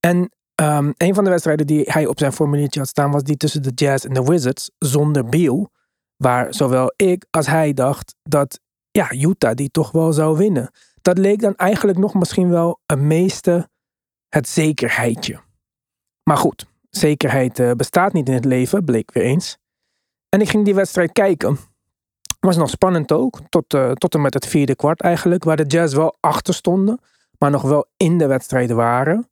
En 0.01 0.31
Um, 0.61 0.93
een 0.97 1.15
van 1.15 1.25
de 1.25 1.31
wedstrijden 1.31 1.67
die 1.67 1.85
hij 1.87 2.07
op 2.07 2.19
zijn 2.19 2.33
formuliertje 2.33 2.81
had 2.81 2.89
staan 2.89 3.11
was 3.11 3.23
die 3.23 3.37
tussen 3.37 3.63
de 3.63 3.73
Jazz 3.75 4.05
en 4.05 4.15
de 4.15 4.23
Wizards 4.23 4.71
zonder 4.79 5.25
Beal. 5.25 5.71
Waar 6.17 6.55
zowel 6.55 6.93
ik 6.97 7.27
als 7.31 7.47
hij 7.47 7.73
dacht 7.73 8.15
dat 8.23 8.61
ja, 8.91 9.13
Utah 9.13 9.55
die 9.55 9.71
toch 9.71 9.91
wel 9.91 10.13
zou 10.13 10.37
winnen. 10.37 10.71
Dat 11.03 11.19
leek 11.19 11.41
dan 11.41 11.57
eigenlijk 11.57 11.99
nog 11.99 12.15
misschien 12.15 12.51
wel 12.51 12.81
het 12.87 13.01
meeste 13.01 13.69
het 14.29 14.49
zekerheidje. 14.49 15.41
Maar 16.23 16.37
goed, 16.37 16.67
zekerheid 16.91 17.59
uh, 17.59 17.73
bestaat 17.73 18.13
niet 18.13 18.29
in 18.29 18.35
het 18.35 18.45
leven, 18.45 18.85
bleek 18.85 19.13
weer 19.13 19.25
eens. 19.25 19.59
En 20.29 20.41
ik 20.41 20.49
ging 20.49 20.65
die 20.65 20.75
wedstrijd 20.75 21.13
kijken. 21.13 21.59
Was 22.41 22.57
nog 22.57 22.71
spannend 22.71 23.13
ook, 23.13 23.41
tot, 23.49 23.75
uh, 23.75 23.93
tot 23.93 24.15
en 24.15 24.21
met 24.21 24.35
het 24.35 24.47
vierde 24.47 24.77
kwart 24.77 25.01
eigenlijk, 25.01 25.45
waar 25.45 25.57
de 25.57 25.67
Jazz 25.67 25.95
wel 25.95 26.17
achter 26.21 26.55
stonden, 26.55 27.01
maar 27.39 27.51
nog 27.51 27.63
wel 27.63 27.87
in 27.97 28.19
de 28.19 28.27
wedstrijd 28.27 28.71
waren. 28.71 29.29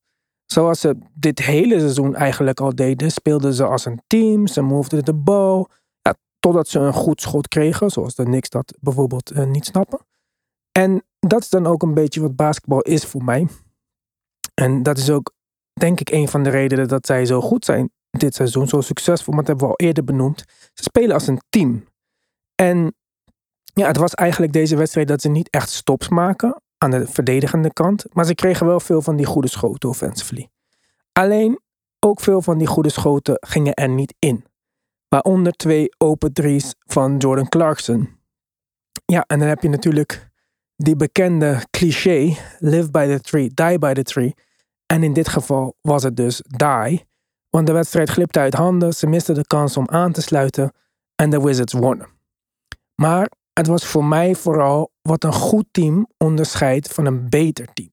Zoals 0.46 0.80
ze 0.80 0.98
dit 1.14 1.38
hele 1.38 1.78
seizoen 1.78 2.14
eigenlijk 2.14 2.60
al 2.60 2.74
deden, 2.74 3.10
speelden 3.10 3.54
ze 3.54 3.64
als 3.64 3.84
een 3.84 4.02
team, 4.06 4.46
ze 4.46 4.62
moveden 4.62 5.04
de 5.04 5.14
bal, 5.14 5.70
totdat 6.38 6.68
ze 6.68 6.78
een 6.78 6.92
goed 6.92 7.20
schot 7.20 7.48
kregen, 7.48 7.90
zoals 7.90 8.14
de 8.14 8.24
Knicks 8.24 8.48
dat 8.48 8.74
bijvoorbeeld 8.80 9.32
uh, 9.32 9.44
niet 9.44 9.64
snappen. 9.64 9.98
En 10.72 11.02
dat 11.20 11.40
is 11.42 11.48
dan 11.48 11.66
ook 11.66 11.82
een 11.82 11.94
beetje 11.94 12.20
wat 12.20 12.36
basketbal 12.36 12.80
is 12.80 13.04
voor 13.04 13.24
mij. 13.24 13.46
En 14.54 14.82
dat 14.82 14.98
is 14.98 15.10
ook, 15.10 15.32
denk 15.72 16.00
ik, 16.00 16.10
een 16.10 16.28
van 16.28 16.42
de 16.42 16.50
redenen 16.50 16.88
dat 16.88 17.06
zij 17.06 17.26
zo 17.26 17.40
goed 17.40 17.64
zijn 17.64 17.90
dit 18.10 18.34
seizoen, 18.34 18.68
zo 18.68 18.80
succesvol, 18.80 19.34
want 19.34 19.46
dat 19.46 19.46
hebben 19.46 19.66
we 19.66 19.72
al 19.72 19.86
eerder 19.86 20.04
benoemd. 20.04 20.44
Ze 20.74 20.82
spelen 20.82 21.14
als 21.14 21.26
een 21.26 21.40
team. 21.48 21.84
En 22.54 22.94
ja, 23.62 23.86
het 23.86 23.96
was 23.96 24.14
eigenlijk 24.14 24.52
deze 24.52 24.76
wedstrijd 24.76 25.08
dat 25.08 25.20
ze 25.20 25.28
niet 25.28 25.50
echt 25.50 25.70
stops 25.70 26.08
maken 26.08 26.62
aan 26.78 26.90
de 26.90 27.06
verdedigende 27.06 27.72
kant, 27.72 28.04
maar 28.12 28.24
ze 28.24 28.34
kregen 28.34 28.66
wel 28.66 28.80
veel 28.80 29.02
van 29.02 29.16
die 29.16 29.26
goede 29.26 29.48
schoten 29.48 29.88
offensively. 29.88 30.48
Alleen 31.12 31.60
ook 31.98 32.20
veel 32.20 32.42
van 32.42 32.58
die 32.58 32.66
goede 32.66 32.90
schoten 32.90 33.36
gingen 33.40 33.74
er 33.74 33.88
niet 33.88 34.14
in. 34.18 34.44
Waaronder 35.08 35.52
twee 35.52 35.88
open 35.98 36.32
threes 36.32 36.74
van 36.78 37.16
Jordan 37.16 37.48
Clarkson. 37.48 38.16
Ja, 39.04 39.24
en 39.26 39.38
dan 39.38 39.48
heb 39.48 39.62
je 39.62 39.68
natuurlijk 39.68 40.30
die 40.76 40.96
bekende 40.96 41.62
cliché: 41.70 42.36
live 42.58 42.90
by 42.90 43.06
the 43.06 43.20
tree, 43.20 43.50
die 43.54 43.78
by 43.78 43.92
the 43.92 44.02
tree. 44.02 44.34
En 44.86 45.02
in 45.02 45.12
dit 45.12 45.28
geval 45.28 45.76
was 45.80 46.02
het 46.02 46.16
dus 46.16 46.42
die. 46.46 47.06
Want 47.50 47.66
de 47.66 47.72
wedstrijd 47.72 48.10
glipte 48.10 48.38
uit 48.38 48.54
handen, 48.54 48.94
ze 48.94 49.06
misten 49.06 49.34
de 49.34 49.46
kans 49.46 49.76
om 49.76 49.88
aan 49.88 50.12
te 50.12 50.22
sluiten 50.22 50.72
en 51.14 51.30
de 51.30 51.40
Wizards 51.40 51.72
wonnen. 51.72 52.08
Maar 52.94 53.30
het 53.52 53.66
was 53.66 53.86
voor 53.86 54.04
mij 54.04 54.34
vooral 54.34 54.92
wat 55.02 55.24
een 55.24 55.32
goed 55.32 55.66
team 55.70 56.08
onderscheidt 56.16 56.88
van 56.88 57.06
een 57.06 57.28
beter 57.28 57.72
team. 57.72 57.92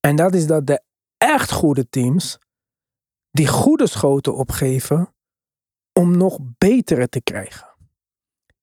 En 0.00 0.16
dat 0.16 0.34
is 0.34 0.46
dat 0.46 0.66
de 0.66 0.82
echt 1.18 1.52
goede 1.52 1.88
teams 1.88 2.38
die 3.30 3.48
goede 3.48 3.86
schoten 3.86 4.34
opgeven 4.34 5.14
om 6.00 6.16
nog 6.16 6.38
betere 6.58 7.08
te 7.08 7.22
krijgen. 7.22 7.68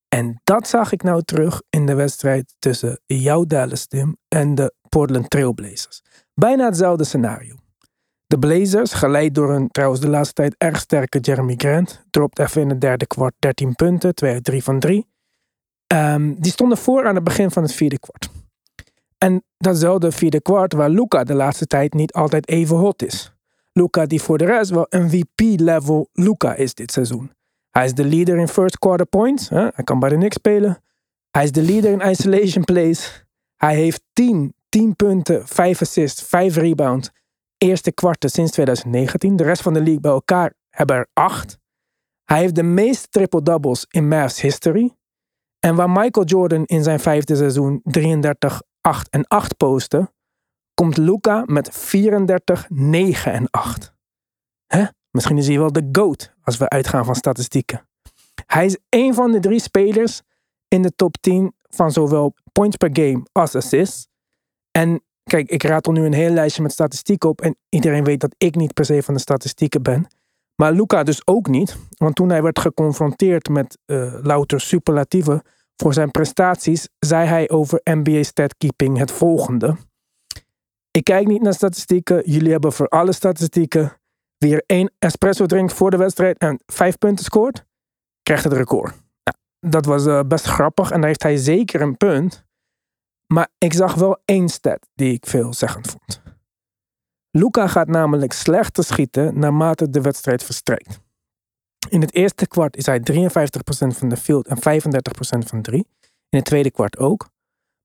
En 0.08 0.42
dat 0.44 0.68
zag 0.68 0.92
ik 0.92 1.04
nou 1.04 1.24
terug 1.24 1.62
in 1.70 1.86
de 1.86 1.94
wedstrijd 1.94 2.56
tussen 2.60 3.00
jouw 3.06 3.46
Dallas 3.46 3.86
team 3.86 4.18
en 4.28 4.56
de 4.56 4.74
Portland 4.90 5.30
Trailblazers. 5.30 6.04
Bijna 6.34 6.66
hetzelfde 6.66 7.04
scenario. 7.04 7.56
De 8.26 8.40
Blazers, 8.40 8.94
geleid 8.94 9.36
door 9.36 9.54
een 9.54 9.68
trouwens 9.68 10.02
de 10.02 10.10
laatste 10.10 10.34
tijd 10.34 10.56
erg 10.58 10.80
sterke 10.80 11.20
Jeremy 11.20 11.54
Grant, 11.58 12.06
dropt 12.10 12.40
even 12.40 12.62
in 12.62 12.70
het 12.70 12.82
derde 12.82 13.08
kwart 13.08 13.34
13 13.40 13.76
punten, 13.76 14.16
2 14.16 14.34
uit 14.34 14.44
3 14.44 14.64
van 14.64 14.80
3. 14.80 15.08
Um, 15.94 16.42
die 16.42 16.52
stonden 16.52 16.78
voor 16.78 17.08
aan 17.08 17.16
het 17.16 17.24
begin 17.24 17.52
van 17.52 17.64
het 17.64 17.74
vierde 17.74 18.00
kwart. 18.00 18.30
En 19.18 19.44
datzelfde 19.58 20.12
vierde 20.12 20.42
kwart 20.42 20.74
waar 20.74 20.90
Luca 20.90 21.24
de 21.24 21.34
laatste 21.34 21.66
tijd 21.66 21.94
niet 21.94 22.14
altijd 22.14 22.48
even 22.48 22.76
hot 22.78 23.04
is. 23.04 23.37
Luca 23.78 24.06
die 24.06 24.22
voor 24.22 24.38
de 24.38 24.46
rest 24.46 24.70
wel 24.70 24.88
MVP-level 24.90 26.10
Luca 26.14 26.56
is 26.56 26.74
dit 26.74 26.92
seizoen. 26.92 27.32
Hij 27.70 27.86
is 27.86 27.94
de 27.94 28.06
leader 28.06 28.38
in 28.38 28.48
first 28.48 28.80
quarter 28.80 29.06
points. 29.06 29.50
Hè? 29.50 29.68
Hij 29.74 29.84
kan 29.84 30.00
bij 30.00 30.10
de 30.10 30.26
spelen. 30.30 30.84
Hij 31.32 31.44
is 31.44 31.52
de 31.52 31.62
leader 31.62 31.92
in 31.92 32.10
isolation 32.10 32.64
plays. 32.64 33.26
Hij 33.56 33.76
heeft 33.76 34.04
10, 34.14 34.54
10 34.70 34.96
punten, 34.96 35.48
5 35.48 35.82
assists, 35.82 36.22
5 36.22 36.56
rebounds. 36.56 37.12
Eerste 37.58 37.92
kwarten 37.92 38.30
sinds 38.30 38.52
2019. 38.52 39.36
De 39.36 39.44
rest 39.44 39.62
van 39.62 39.74
de 39.74 39.80
league 39.80 40.00
bij 40.00 40.12
elkaar 40.12 40.54
hebben 40.70 40.96
er 40.96 41.08
8. 41.14 41.58
Hij 42.24 42.40
heeft 42.40 42.56
de 42.56 42.64
meeste 42.64 43.08
triple-doubles 43.08 43.86
in 43.90 44.08
Mavs 44.08 44.42
history. 44.42 44.96
En 45.60 45.76
waar 45.76 45.90
Michael 45.90 46.26
Jordan 46.26 46.66
in 46.66 46.84
zijn 46.84 47.00
vijfde 47.00 47.36
seizoen 47.36 47.80
33, 47.84 48.62
8 48.82 49.10
en 49.10 49.28
8 49.28 49.58
postte, 49.58 50.12
komt 50.82 50.98
Luca 50.98 51.44
met 51.46 51.70
34, 51.72 52.66
9 52.70 53.34
en 53.34 53.48
8. 53.50 53.94
Hè? 54.68 54.86
Misschien 55.12 55.38
is 55.38 55.48
hij 55.48 55.58
wel 55.58 55.72
de 55.72 55.90
GOAT 55.92 56.34
als 56.42 56.58
we 56.58 56.70
uitgaan 56.70 57.06
van 57.06 57.16
statistieken. 57.16 57.88
Hij 58.46 58.66
is 58.66 58.78
een 58.90 59.14
van 59.14 59.32
de 59.32 59.40
drie 59.40 59.60
spelers 59.60 60.22
in 60.68 60.82
de 60.82 60.92
top 60.96 61.16
10 61.22 61.54
van 61.70 61.92
zowel 61.92 62.34
points 62.52 62.78
per 62.78 62.90
game 62.94 63.26
als 63.32 63.56
assists. 63.56 64.08
En 64.72 65.04
kijk, 65.24 65.50
ik 65.50 65.64
raad 65.64 65.88
nu 65.88 66.06
een 66.06 66.14
heel 66.14 66.30
lijstje 66.30 66.62
met 66.62 66.72
statistieken 66.72 67.30
op. 67.30 67.42
En 67.42 67.58
iedereen 67.70 68.04
weet 68.04 68.20
dat 68.20 68.36
ik 68.38 68.56
niet 68.56 68.74
per 68.74 68.86
se 68.86 69.04
van 69.04 69.14
de 69.14 69.20
statistieken 69.20 69.82
ben. 69.82 70.08
Maar 70.56 70.72
Luca 70.72 71.04
dus 71.04 71.28
ook 71.28 71.48
niet. 71.48 71.78
Want 71.98 72.16
toen 72.16 72.30
hij 72.30 72.42
werd 72.42 72.60
geconfronteerd 72.60 73.50
met 73.50 73.78
uh, 73.86 74.14
louter 74.22 74.62
superlatieven 74.62 75.42
voor 75.76 75.94
zijn 75.94 76.12
prestaties, 76.12 76.90
zei 77.00 77.28
hij 77.28 77.50
over 77.50 77.80
NBA 77.84 78.24
statkeeping 78.24 78.98
het 78.98 79.12
volgende. 79.12 79.78
Ik 80.98 81.04
kijk 81.04 81.28
niet 81.28 81.42
naar 81.42 81.54
statistieken. 81.54 82.32
Jullie 82.32 82.52
hebben 82.52 82.74
voor 82.74 82.88
alle 82.88 83.12
statistieken. 83.12 84.02
Wie 84.38 84.54
er 84.54 84.64
één 84.66 84.92
espresso 85.00 85.46
drinkt 85.46 85.74
voor 85.74 85.92
de 85.92 85.98
wedstrijd 85.98 86.38
en 86.38 86.60
vijf 86.66 86.98
punten 86.98 87.26
scoort, 87.26 87.66
krijgt 88.24 88.44
het 88.44 88.54
record. 88.54 88.96
dat 89.60 89.86
was 89.86 90.06
uh, 90.06 90.22
best 90.28 90.46
grappig 90.46 90.92
en 90.92 90.98
daar 90.98 91.08
heeft 91.08 91.24
hij 91.24 91.38
zeker 91.38 91.82
een 91.82 91.98
punt. 91.98 92.46
Maar 93.34 93.48
ik 93.58 93.74
zag 93.74 93.94
wel 93.94 94.22
één 94.26 94.50
stat 94.50 94.88
die 94.94 95.14
ik 95.14 95.26
veelzeggend 95.26 95.88
vond. 95.88 96.22
Luca 97.32 97.68
gaat 97.68 97.88
namelijk 97.88 98.34
slechter 98.34 98.84
schieten 98.84 99.40
naarmate 99.40 99.90
de 99.90 100.02
wedstrijd 100.02 100.44
verstrijkt. 100.44 101.00
In 101.90 102.02
het 102.02 102.14
eerste 102.14 102.48
kwart 102.48 102.78
is 102.78 102.86
hij 102.86 103.00
53% 103.00 103.04
van 103.88 104.10
de 104.10 104.18
field 104.18 104.48
en 104.48 104.58
35% 104.58 105.48
van 105.48 105.62
drie. 105.62 105.88
In 106.30 106.38
het 106.38 106.46
tweede 106.46 106.72
kwart 106.72 106.98
ook. 106.98 107.30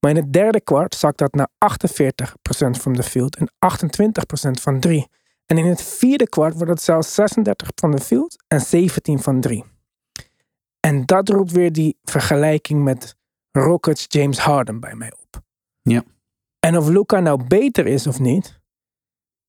Maar 0.03 0.11
in 0.11 0.17
het 0.17 0.33
derde 0.33 0.61
kwart 0.61 0.95
zakt 0.95 1.17
dat 1.17 1.33
naar 1.33 1.49
48% 1.49 2.81
van 2.81 2.93
de 2.93 3.03
field 3.03 3.35
en 3.35 3.49
28% 3.49 4.51
van 4.61 4.79
drie. 4.79 5.07
En 5.45 5.57
in 5.57 5.65
het 5.65 5.81
vierde 5.81 6.29
kwart 6.29 6.53
wordt 6.53 6.69
het 6.69 6.81
zelfs 6.81 7.19
36% 7.19 7.23
van 7.75 7.91
de 7.91 8.01
field 8.01 8.43
en 8.47 8.61
17 8.61 9.19
van 9.19 9.41
drie. 9.41 9.63
En 10.79 11.05
dat 11.05 11.29
roept 11.29 11.51
weer 11.51 11.71
die 11.71 11.97
vergelijking 12.03 12.83
met 12.83 13.15
Rockets 13.51 14.05
James 14.07 14.37
Harden 14.37 14.79
bij 14.79 14.95
mij 14.95 15.13
op. 15.21 15.41
Ja. 15.81 16.03
En 16.59 16.77
of 16.77 16.87
Luca 16.87 17.19
nou 17.19 17.47
beter 17.47 17.87
is 17.87 18.07
of 18.07 18.19
niet, 18.19 18.59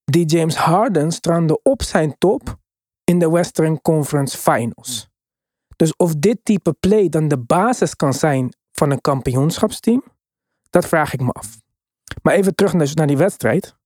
die 0.05 0.27
James 0.27 0.57
Harden 0.57 1.13
strandde 1.13 1.63
op 1.63 1.83
zijn 1.83 2.19
top 2.19 2.59
in 3.05 3.19
de 3.19 3.31
Western 3.31 3.83
Conference 3.83 4.39
Finals. 4.39 5.09
Dus 5.77 5.97
of 5.97 6.15
dit 6.15 6.39
type 6.43 6.73
play 6.81 7.09
dan 7.09 7.29
de 7.29 7.39
basis 7.39 7.97
kan 7.97 8.15
zijn 8.15 8.57
van 8.73 8.91
een 8.91 9.01
kampioenschapsteam, 9.01 10.03
dat 10.75 10.87
vraag 10.87 11.13
ik 11.13 11.21
me 11.21 11.33
af. 11.33 11.61
Maar 12.23 12.35
even 12.35 12.55
terug 12.55 12.73
naar 12.73 13.07
die 13.07 13.17
wedstrijd. 13.17 13.77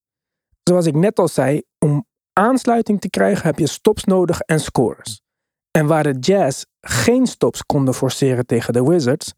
Zoals 0.63 0.87
ik 0.87 0.95
net 0.95 1.19
al 1.19 1.29
zei, 1.29 1.63
om 1.79 2.07
aansluiting 2.33 3.01
te 3.01 3.11
krijgen 3.11 3.47
heb 3.47 3.59
je 3.59 3.67
stops 3.67 4.05
nodig 4.05 4.41
en 4.41 4.61
scores. 4.61 5.23
En 5.71 5.87
waar 5.87 6.03
de 6.03 6.19
Jazz 6.19 6.65
geen 6.81 7.27
stops 7.27 7.67
konden 7.67 7.95
forceren 7.95 8.47
tegen 8.47 8.73
de 8.73 8.85
Wizards, 8.85 9.35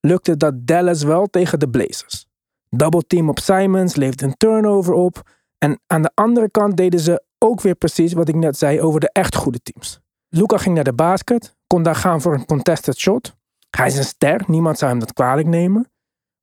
lukte 0.00 0.36
dat 0.36 0.66
Dallas 0.66 1.02
wel 1.02 1.26
tegen 1.26 1.58
de 1.58 1.68
Blazers. 1.68 2.26
Double 2.68 3.02
team 3.06 3.28
op 3.28 3.38
Simons 3.38 3.96
leefde 3.96 4.24
een 4.24 4.36
turnover 4.36 4.92
op. 4.92 5.30
En 5.58 5.80
aan 5.86 6.02
de 6.02 6.10
andere 6.14 6.50
kant 6.50 6.76
deden 6.76 7.00
ze 7.00 7.24
ook 7.38 7.60
weer 7.60 7.74
precies 7.74 8.12
wat 8.12 8.28
ik 8.28 8.34
net 8.34 8.56
zei 8.56 8.80
over 8.80 9.00
de 9.00 9.10
echt 9.12 9.36
goede 9.36 9.60
teams. 9.62 10.00
Luca 10.28 10.56
ging 10.56 10.74
naar 10.74 10.84
de 10.84 10.92
basket, 10.92 11.56
kon 11.66 11.82
daar 11.82 11.94
gaan 11.94 12.20
voor 12.20 12.34
een 12.34 12.46
contested 12.46 12.98
shot. 12.98 13.36
Hij 13.70 13.86
is 13.86 13.96
een 13.96 14.04
ster, 14.04 14.42
niemand 14.46 14.78
zou 14.78 14.90
hem 14.90 15.00
dat 15.00 15.12
kwalijk 15.12 15.48
nemen. 15.48 15.90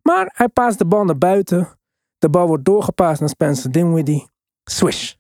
Maar 0.07 0.31
hij 0.33 0.47
paast 0.47 0.77
de 0.77 0.85
bal 0.85 1.03
naar 1.03 1.17
buiten. 1.17 1.79
De 2.17 2.29
bal 2.29 2.47
wordt 2.47 2.65
doorgepaast 2.65 3.19
naar 3.19 3.29
Spencer 3.29 3.71
Dinwiddie. 3.71 4.29
Swish. 4.63 5.13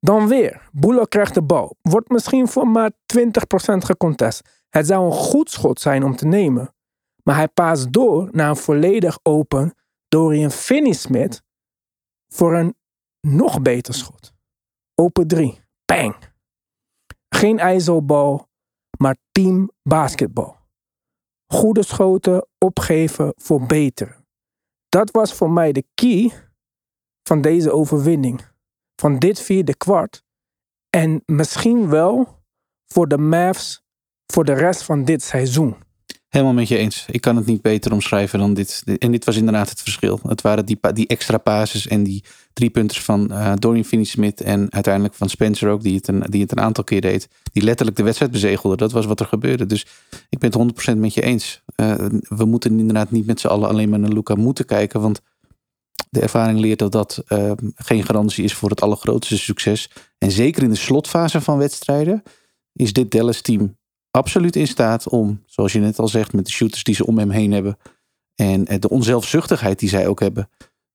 Dan 0.00 0.28
weer. 0.28 0.68
Bullock 0.72 1.10
krijgt 1.10 1.34
de 1.34 1.42
bal. 1.42 1.76
Wordt 1.80 2.08
misschien 2.08 2.48
voor 2.48 2.68
maar 2.68 2.90
20% 2.90 2.92
gecontest. 3.78 4.66
Het 4.68 4.86
zou 4.86 5.06
een 5.06 5.12
goed 5.12 5.50
schot 5.50 5.80
zijn 5.80 6.04
om 6.04 6.16
te 6.16 6.26
nemen. 6.26 6.74
Maar 7.22 7.36
hij 7.36 7.48
paast 7.48 7.92
door 7.92 8.28
naar 8.32 8.48
een 8.48 8.56
volledig 8.56 9.18
open 9.22 9.74
Dorian 10.08 10.50
Finney-Smith 10.50 11.42
voor 12.28 12.54
een 12.54 12.76
nog 13.20 13.62
beter 13.62 13.94
schot. 13.94 14.32
Open 14.94 15.26
3. 15.26 15.60
Bang. 15.84 16.16
Geen 17.28 17.58
ijzelbal, 17.58 18.48
maar 18.98 19.16
team 19.32 19.70
basketbal. 19.82 20.57
Goede 21.52 21.82
schoten 21.82 22.46
opgeven 22.58 23.32
voor 23.36 23.66
beter. 23.66 24.16
Dat 24.88 25.10
was 25.10 25.34
voor 25.34 25.50
mij 25.50 25.72
de 25.72 25.84
key 25.94 26.32
van 27.22 27.40
deze 27.40 27.72
overwinning. 27.72 28.40
Van 28.96 29.18
dit 29.18 29.40
vierde 29.40 29.76
kwart 29.76 30.22
En 30.90 31.22
misschien 31.26 31.88
wel 31.88 32.42
voor 32.86 33.08
de 33.08 33.18
Mavs 33.18 33.82
voor 34.26 34.44
de 34.44 34.52
rest 34.52 34.82
van 34.82 35.04
dit 35.04 35.22
seizoen. 35.22 35.76
Helemaal 36.28 36.54
met 36.54 36.68
je 36.68 36.76
eens. 36.76 37.06
Ik 37.10 37.20
kan 37.20 37.36
het 37.36 37.46
niet 37.46 37.62
beter 37.62 37.92
omschrijven 37.92 38.38
dan 38.38 38.54
dit. 38.54 38.82
En 38.98 39.10
dit 39.10 39.24
was 39.24 39.36
inderdaad 39.36 39.70
het 39.70 39.80
verschil. 39.80 40.20
Het 40.22 40.40
waren 40.40 40.66
die, 40.66 40.78
die 40.92 41.06
extra 41.06 41.38
passes 41.38 41.86
en 41.86 42.02
die 42.02 42.24
drie 42.52 42.70
punters 42.70 43.00
van 43.00 43.28
uh, 43.30 43.52
Dorian 43.54 43.84
Finney-Smith 43.84 44.40
en 44.40 44.72
uiteindelijk 44.72 45.14
van 45.14 45.28
Spencer 45.28 45.70
ook, 45.70 45.82
die 45.82 45.96
het, 45.96 46.08
een, 46.08 46.20
die 46.20 46.42
het 46.42 46.52
een 46.52 46.60
aantal 46.60 46.84
keer 46.84 47.00
deed. 47.00 47.28
Die 47.52 47.62
letterlijk 47.62 47.96
de 47.96 48.02
wedstrijd 48.02 48.32
bezegelde. 48.32 48.76
Dat 48.76 48.92
was 48.92 49.06
wat 49.06 49.20
er 49.20 49.26
gebeurde. 49.26 49.66
Dus 49.66 49.86
ik 50.28 50.38
ben 50.38 50.52
het 50.52 50.94
100% 50.94 50.98
met 50.98 51.14
je 51.14 51.22
eens. 51.22 51.62
Uh, 51.76 51.94
we 52.28 52.44
moeten 52.44 52.78
inderdaad 52.78 53.10
niet 53.10 53.26
met 53.26 53.40
z'n 53.40 53.46
allen 53.46 53.68
alleen 53.68 53.88
maar 53.88 53.98
naar 53.98 54.12
Luca 54.12 54.34
moeten 54.34 54.64
kijken. 54.64 55.00
Want 55.00 55.20
de 56.10 56.20
ervaring 56.20 56.60
leert 56.60 56.78
dat 56.78 56.92
dat 56.92 57.22
uh, 57.28 57.52
geen 57.74 58.04
garantie 58.04 58.44
is 58.44 58.54
voor 58.54 58.70
het 58.70 58.80
allergrootste 58.80 59.38
succes. 59.38 59.90
En 60.18 60.30
zeker 60.30 60.62
in 60.62 60.70
de 60.70 60.76
slotfase 60.76 61.40
van 61.40 61.58
wedstrijden 61.58 62.22
is 62.72 62.92
dit 62.92 63.10
Dallas 63.10 63.40
team 63.40 63.77
absoluut 64.18 64.56
in 64.56 64.66
staat 64.66 65.08
om, 65.08 65.42
zoals 65.46 65.72
je 65.72 65.78
net 65.78 65.98
al 65.98 66.08
zegt, 66.08 66.32
met 66.32 66.44
de 66.44 66.50
shooters 66.50 66.84
die 66.84 66.94
ze 66.94 67.06
om 67.06 67.18
hem 67.18 67.30
heen 67.30 67.52
hebben. 67.52 67.76
En 68.34 68.64
de 68.64 68.88
onzelfzuchtigheid 68.88 69.78
die 69.78 69.88
zij 69.88 70.06
ook 70.06 70.20
hebben. 70.20 70.48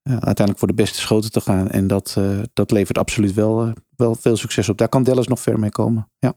uiteindelijk 0.04 0.58
voor 0.58 0.68
de 0.68 0.74
beste 0.74 1.00
schoten 1.00 1.32
te 1.32 1.42
gaan. 1.42 1.70
En 1.70 1.88
dat, 1.88 2.16
uh, 2.18 2.40
dat 2.54 2.72
levert 2.72 2.98
absoluut 2.98 3.34
wel, 3.34 3.74
wel 3.96 4.16
veel 4.16 4.38
succes 4.38 4.70
op. 4.70 4.78
Daar 4.78 4.90
kan 4.90 5.04
Dallas 5.04 5.28
nog 5.28 5.40
ver 5.40 5.60
mee 5.60 5.72
komen. 5.72 6.10
Ja. 6.20 6.34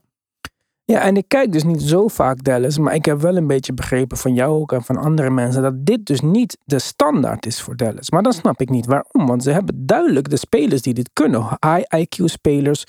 Ja, 0.91 1.01
en 1.01 1.17
ik 1.17 1.27
kijk 1.27 1.51
dus 1.51 1.63
niet 1.63 1.81
zo 1.81 2.07
vaak 2.07 2.43
Dallas, 2.43 2.77
maar 2.77 2.95
ik 2.95 3.05
heb 3.05 3.21
wel 3.21 3.37
een 3.37 3.47
beetje 3.47 3.73
begrepen 3.73 4.17
van 4.17 4.33
jou 4.33 4.59
ook 4.59 4.71
en 4.71 4.83
van 4.83 4.97
andere 4.97 5.29
mensen 5.29 5.61
dat 5.61 5.85
dit 5.85 6.05
dus 6.05 6.21
niet 6.21 6.57
de 6.65 6.79
standaard 6.79 7.45
is 7.45 7.61
voor 7.61 7.75
Dallas. 7.75 8.09
Maar 8.09 8.23
dan 8.23 8.33
snap 8.33 8.61
ik 8.61 8.69
niet 8.69 8.85
waarom, 8.85 9.27
want 9.27 9.43
ze 9.43 9.51
hebben 9.51 9.85
duidelijk 9.85 10.29
de 10.29 10.37
spelers 10.37 10.81
die 10.81 10.93
dit 10.93 11.09
kunnen. 11.13 11.41
High 11.41 11.95
IQ 11.95 12.23
spelers, 12.23 12.83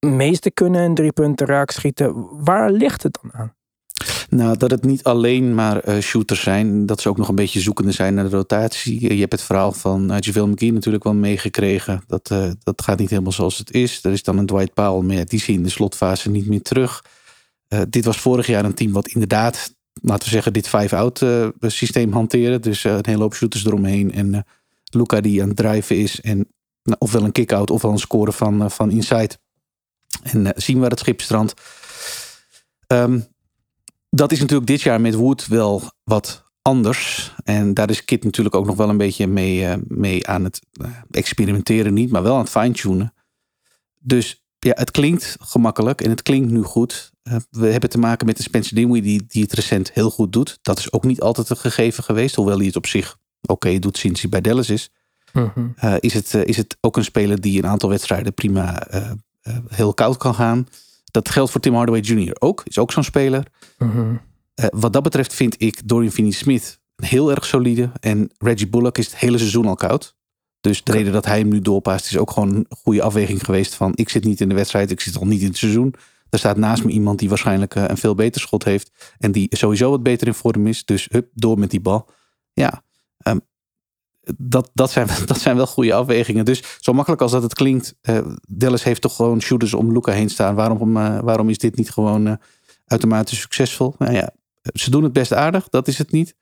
meeste 0.00 0.50
kunnen 0.50 0.80
een 0.80 0.94
drie 0.94 1.12
punten 1.12 1.46
raak 1.46 1.70
schieten. 1.70 2.28
Waar 2.44 2.70
ligt 2.70 3.02
het 3.02 3.18
dan 3.22 3.32
aan? 3.32 3.54
Nou, 4.28 4.56
dat 4.56 4.70
het 4.70 4.84
niet 4.84 5.02
alleen 5.02 5.54
maar 5.54 5.88
uh, 5.88 5.98
shooters 5.98 6.42
zijn. 6.42 6.86
Dat 6.86 7.00
ze 7.00 7.08
ook 7.08 7.16
nog 7.16 7.28
een 7.28 7.34
beetje 7.34 7.60
zoekende 7.60 7.92
zijn 7.92 8.14
naar 8.14 8.30
de 8.30 8.36
rotatie. 8.36 9.14
Je 9.14 9.20
hebt 9.20 9.32
het 9.32 9.42
verhaal 9.42 9.72
van 9.72 10.12
uh, 10.12 10.16
JaVale 10.18 10.46
McGee 10.46 10.72
natuurlijk 10.72 11.04
wel 11.04 11.14
meegekregen. 11.14 12.02
Dat, 12.06 12.34
dat 12.62 12.82
gaat 12.82 12.98
niet 12.98 13.10
helemaal 13.10 13.32
zoals 13.32 13.58
het 13.58 13.72
is. 13.72 14.04
Er 14.04 14.12
is 14.12 14.22
dan 14.22 14.38
een 14.38 14.46
Dwight 14.46 14.74
Powell, 14.74 15.16
maar 15.16 15.26
die 15.26 15.40
zie 15.40 15.52
je 15.52 15.58
in 15.58 15.64
de 15.64 15.70
slotfase 15.70 16.30
niet 16.30 16.46
meer 16.46 16.62
terug. 16.62 17.04
dit 17.88 18.04
was 18.04 18.18
vorig 18.18 18.46
jaar 18.46 18.64
een 18.64 18.74
team 18.74 18.92
wat 18.92 19.06
inderdaad, 19.06 19.74
laten 20.02 20.24
we 20.24 20.34
zeggen, 20.34 20.52
dit 20.52 20.68
five-out 20.68 21.24
systeem 21.60 22.12
hanteren. 22.12 22.62
Dus 22.62 22.84
een 22.84 22.98
hele 23.02 23.22
hoop 23.22 23.34
shooters 23.34 23.64
eromheen. 23.64 24.12
En 24.12 24.44
Luca 24.84 25.20
die 25.20 25.42
aan 25.42 25.48
het 25.48 25.56
drijven 25.56 25.96
is. 25.96 26.20
En 26.20 26.36
nou, 26.82 26.96
ofwel 26.98 27.24
een 27.24 27.32
kick-out 27.32 27.70
ofwel 27.70 27.90
een 27.90 27.98
score 27.98 28.32
van, 28.32 28.70
van 28.70 28.90
inside. 28.90 29.38
En 30.32 30.52
zien 30.56 30.78
waar 30.78 30.90
het 30.90 30.98
schip 30.98 31.20
strandt. 31.20 31.54
Um, 32.86 33.26
dat 34.10 34.32
is 34.32 34.40
natuurlijk 34.40 34.66
dit 34.66 34.80
jaar 34.80 35.00
met 35.00 35.14
Wood 35.14 35.46
wel 35.46 35.82
wat 36.04 36.44
anders. 36.62 37.34
En 37.44 37.74
daar 37.74 37.90
is 37.90 38.04
Kit 38.04 38.24
natuurlijk 38.24 38.54
ook 38.54 38.66
nog 38.66 38.76
wel 38.76 38.88
een 38.88 38.96
beetje 38.96 39.26
mee, 39.26 39.60
uh, 39.60 39.74
mee 39.88 40.26
aan 40.26 40.44
het 40.44 40.60
uh, 40.72 40.88
experimenteren. 41.10 41.94
Niet, 41.94 42.10
maar 42.10 42.22
wel 42.22 42.34
aan 42.34 42.40
het 42.40 42.50
fine-tunen. 42.50 43.14
Dus 43.98 44.44
ja, 44.58 44.72
het 44.74 44.90
klinkt 44.90 45.36
gemakkelijk 45.40 46.00
en 46.00 46.10
het 46.10 46.22
klinkt 46.22 46.50
nu 46.50 46.62
goed. 46.62 47.12
Uh, 47.22 47.36
we 47.50 47.66
hebben 47.66 47.90
te 47.90 47.98
maken 47.98 48.26
met 48.26 48.38
een 48.38 48.44
Spencer 48.44 48.74
Dinwiddie 48.74 49.18
die, 49.18 49.28
die 49.28 49.42
het 49.42 49.52
recent 49.52 49.92
heel 49.92 50.10
goed 50.10 50.32
doet. 50.32 50.58
Dat 50.62 50.78
is 50.78 50.92
ook 50.92 51.04
niet 51.04 51.20
altijd 51.20 51.50
een 51.50 51.56
gegeven 51.56 52.04
geweest. 52.04 52.34
Hoewel 52.34 52.56
hij 52.56 52.66
het 52.66 52.76
op 52.76 52.86
zich 52.86 53.18
oké 53.42 53.52
okay 53.52 53.78
doet 53.78 53.98
sinds 53.98 54.20
hij 54.20 54.30
bij 54.30 54.40
Dallas 54.40 54.70
is. 54.70 54.90
Mm 55.32 55.50
-hmm. 55.54 55.74
is, 56.00 56.14
het, 56.14 56.34
is 56.34 56.56
het 56.56 56.76
ook 56.80 56.96
een 56.96 57.04
speler 57.04 57.40
die 57.40 57.58
een 57.58 57.68
aantal 57.68 57.88
wedstrijden 57.88 58.34
prima 58.34 58.86
heel 59.68 59.94
koud 59.94 60.16
kan 60.16 60.34
gaan. 60.34 60.68
Dat 61.10 61.28
geldt 61.28 61.50
voor 61.50 61.60
Tim 61.60 61.74
Hardaway 61.74 62.00
Jr. 62.00 62.36
ook. 62.38 62.62
Is 62.64 62.78
ook 62.78 62.92
zo'n 62.92 63.04
speler. 63.04 63.46
Uh, 64.60 64.66
wat 64.70 64.92
dat 64.92 65.02
betreft 65.02 65.34
vind 65.34 65.62
ik 65.62 65.88
Dorian 65.88 66.12
Finney-Smith 66.12 66.80
heel 66.96 67.30
erg 67.30 67.46
solide. 67.46 67.90
En 68.00 68.30
Reggie 68.38 68.68
Bullock 68.68 68.98
is 68.98 69.06
het 69.06 69.16
hele 69.16 69.38
seizoen 69.38 69.66
al 69.66 69.74
koud. 69.74 70.14
Dus 70.60 70.84
de 70.84 70.92
reden 70.92 71.12
dat 71.12 71.24
hij 71.24 71.38
hem 71.38 71.48
nu 71.48 71.60
doorpaast 71.60 72.06
is 72.06 72.16
ook 72.16 72.30
gewoon 72.30 72.54
een 72.54 72.66
goede 72.68 73.02
afweging 73.02 73.44
geweest 73.44 73.74
van 73.74 73.92
ik 73.94 74.08
zit 74.08 74.24
niet 74.24 74.40
in 74.40 74.48
de 74.48 74.54
wedstrijd, 74.54 74.90
ik 74.90 75.00
zit 75.00 75.16
al 75.16 75.26
niet 75.26 75.40
in 75.40 75.46
het 75.46 75.56
seizoen. 75.56 75.94
Er 76.30 76.38
staat 76.38 76.56
naast 76.56 76.84
me 76.84 76.90
iemand 76.90 77.18
die 77.18 77.28
waarschijnlijk 77.28 77.74
uh, 77.74 77.84
een 77.86 77.96
veel 77.96 78.14
beter 78.14 78.40
schot 78.40 78.64
heeft. 78.64 78.90
En 79.18 79.32
die 79.32 79.46
sowieso 79.56 79.90
wat 79.90 80.02
beter 80.02 80.26
in 80.26 80.34
vorm 80.34 80.66
is. 80.66 80.84
Dus 80.84 81.06
hup, 81.10 81.28
door 81.34 81.58
met 81.58 81.70
die 81.70 81.80
bal. 81.80 82.08
Ja, 82.52 82.82
dat, 84.36 84.70
dat, 84.74 84.90
zijn, 84.90 85.08
dat 85.26 85.40
zijn 85.40 85.56
wel 85.56 85.66
goede 85.66 85.94
afwegingen. 85.94 86.44
Dus 86.44 86.62
zo 86.80 86.92
makkelijk 86.92 87.22
als 87.22 87.32
dat 87.32 87.42
het 87.42 87.54
klinkt, 87.54 87.94
uh, 88.02 88.18
Dallas 88.48 88.84
heeft 88.84 89.00
toch 89.00 89.16
gewoon 89.16 89.40
shooters 89.40 89.74
om 89.74 89.92
Luca 89.92 90.12
heen 90.12 90.30
staan. 90.30 90.54
Waarom, 90.54 90.96
uh, 90.96 91.18
waarom 91.20 91.48
is 91.48 91.58
dit 91.58 91.76
niet 91.76 91.90
gewoon 91.90 92.26
uh, 92.26 92.32
uitermate 92.86 93.36
succesvol? 93.36 93.94
Nou 93.98 94.12
ja, 94.12 94.30
ze 94.74 94.90
doen 94.90 95.02
het 95.02 95.12
best 95.12 95.32
aardig, 95.32 95.68
dat 95.68 95.88
is 95.88 95.98
het 95.98 96.12
niet. 96.12 96.34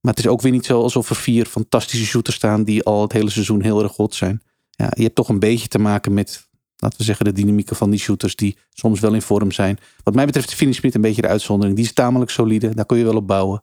Maar 0.00 0.14
het 0.14 0.24
is 0.24 0.30
ook 0.30 0.40
weer 0.40 0.52
niet 0.52 0.66
zo 0.66 0.82
alsof 0.82 1.10
er 1.10 1.16
vier 1.16 1.46
fantastische 1.46 2.06
shooters 2.06 2.36
staan 2.36 2.64
die 2.64 2.82
al 2.82 3.02
het 3.02 3.12
hele 3.12 3.30
seizoen 3.30 3.62
heel 3.62 3.82
erg 3.82 3.92
goed 3.92 4.14
zijn. 4.14 4.42
Ja, 4.70 4.90
je 4.96 5.02
hebt 5.02 5.14
toch 5.14 5.28
een 5.28 5.38
beetje 5.38 5.68
te 5.68 5.78
maken 5.78 6.14
met, 6.14 6.48
laten 6.76 6.98
we 6.98 7.04
zeggen, 7.04 7.24
de 7.24 7.32
dynamieken 7.32 7.76
van 7.76 7.90
die 7.90 8.00
shooters 8.00 8.36
die 8.36 8.56
soms 8.70 9.00
wel 9.00 9.14
in 9.14 9.22
vorm 9.22 9.52
zijn. 9.52 9.78
Wat 10.02 10.14
mij 10.14 10.26
betreft 10.26 10.48
is 10.48 10.54
Finney 10.54 10.76
Smith 10.76 10.94
een 10.94 11.00
beetje 11.00 11.22
de 11.22 11.28
uitzondering. 11.28 11.76
Die 11.76 11.84
is 11.84 11.92
tamelijk 11.92 12.30
solide, 12.30 12.74
daar 12.74 12.86
kun 12.86 12.98
je 12.98 13.04
wel 13.04 13.16
op 13.16 13.26
bouwen. 13.26 13.62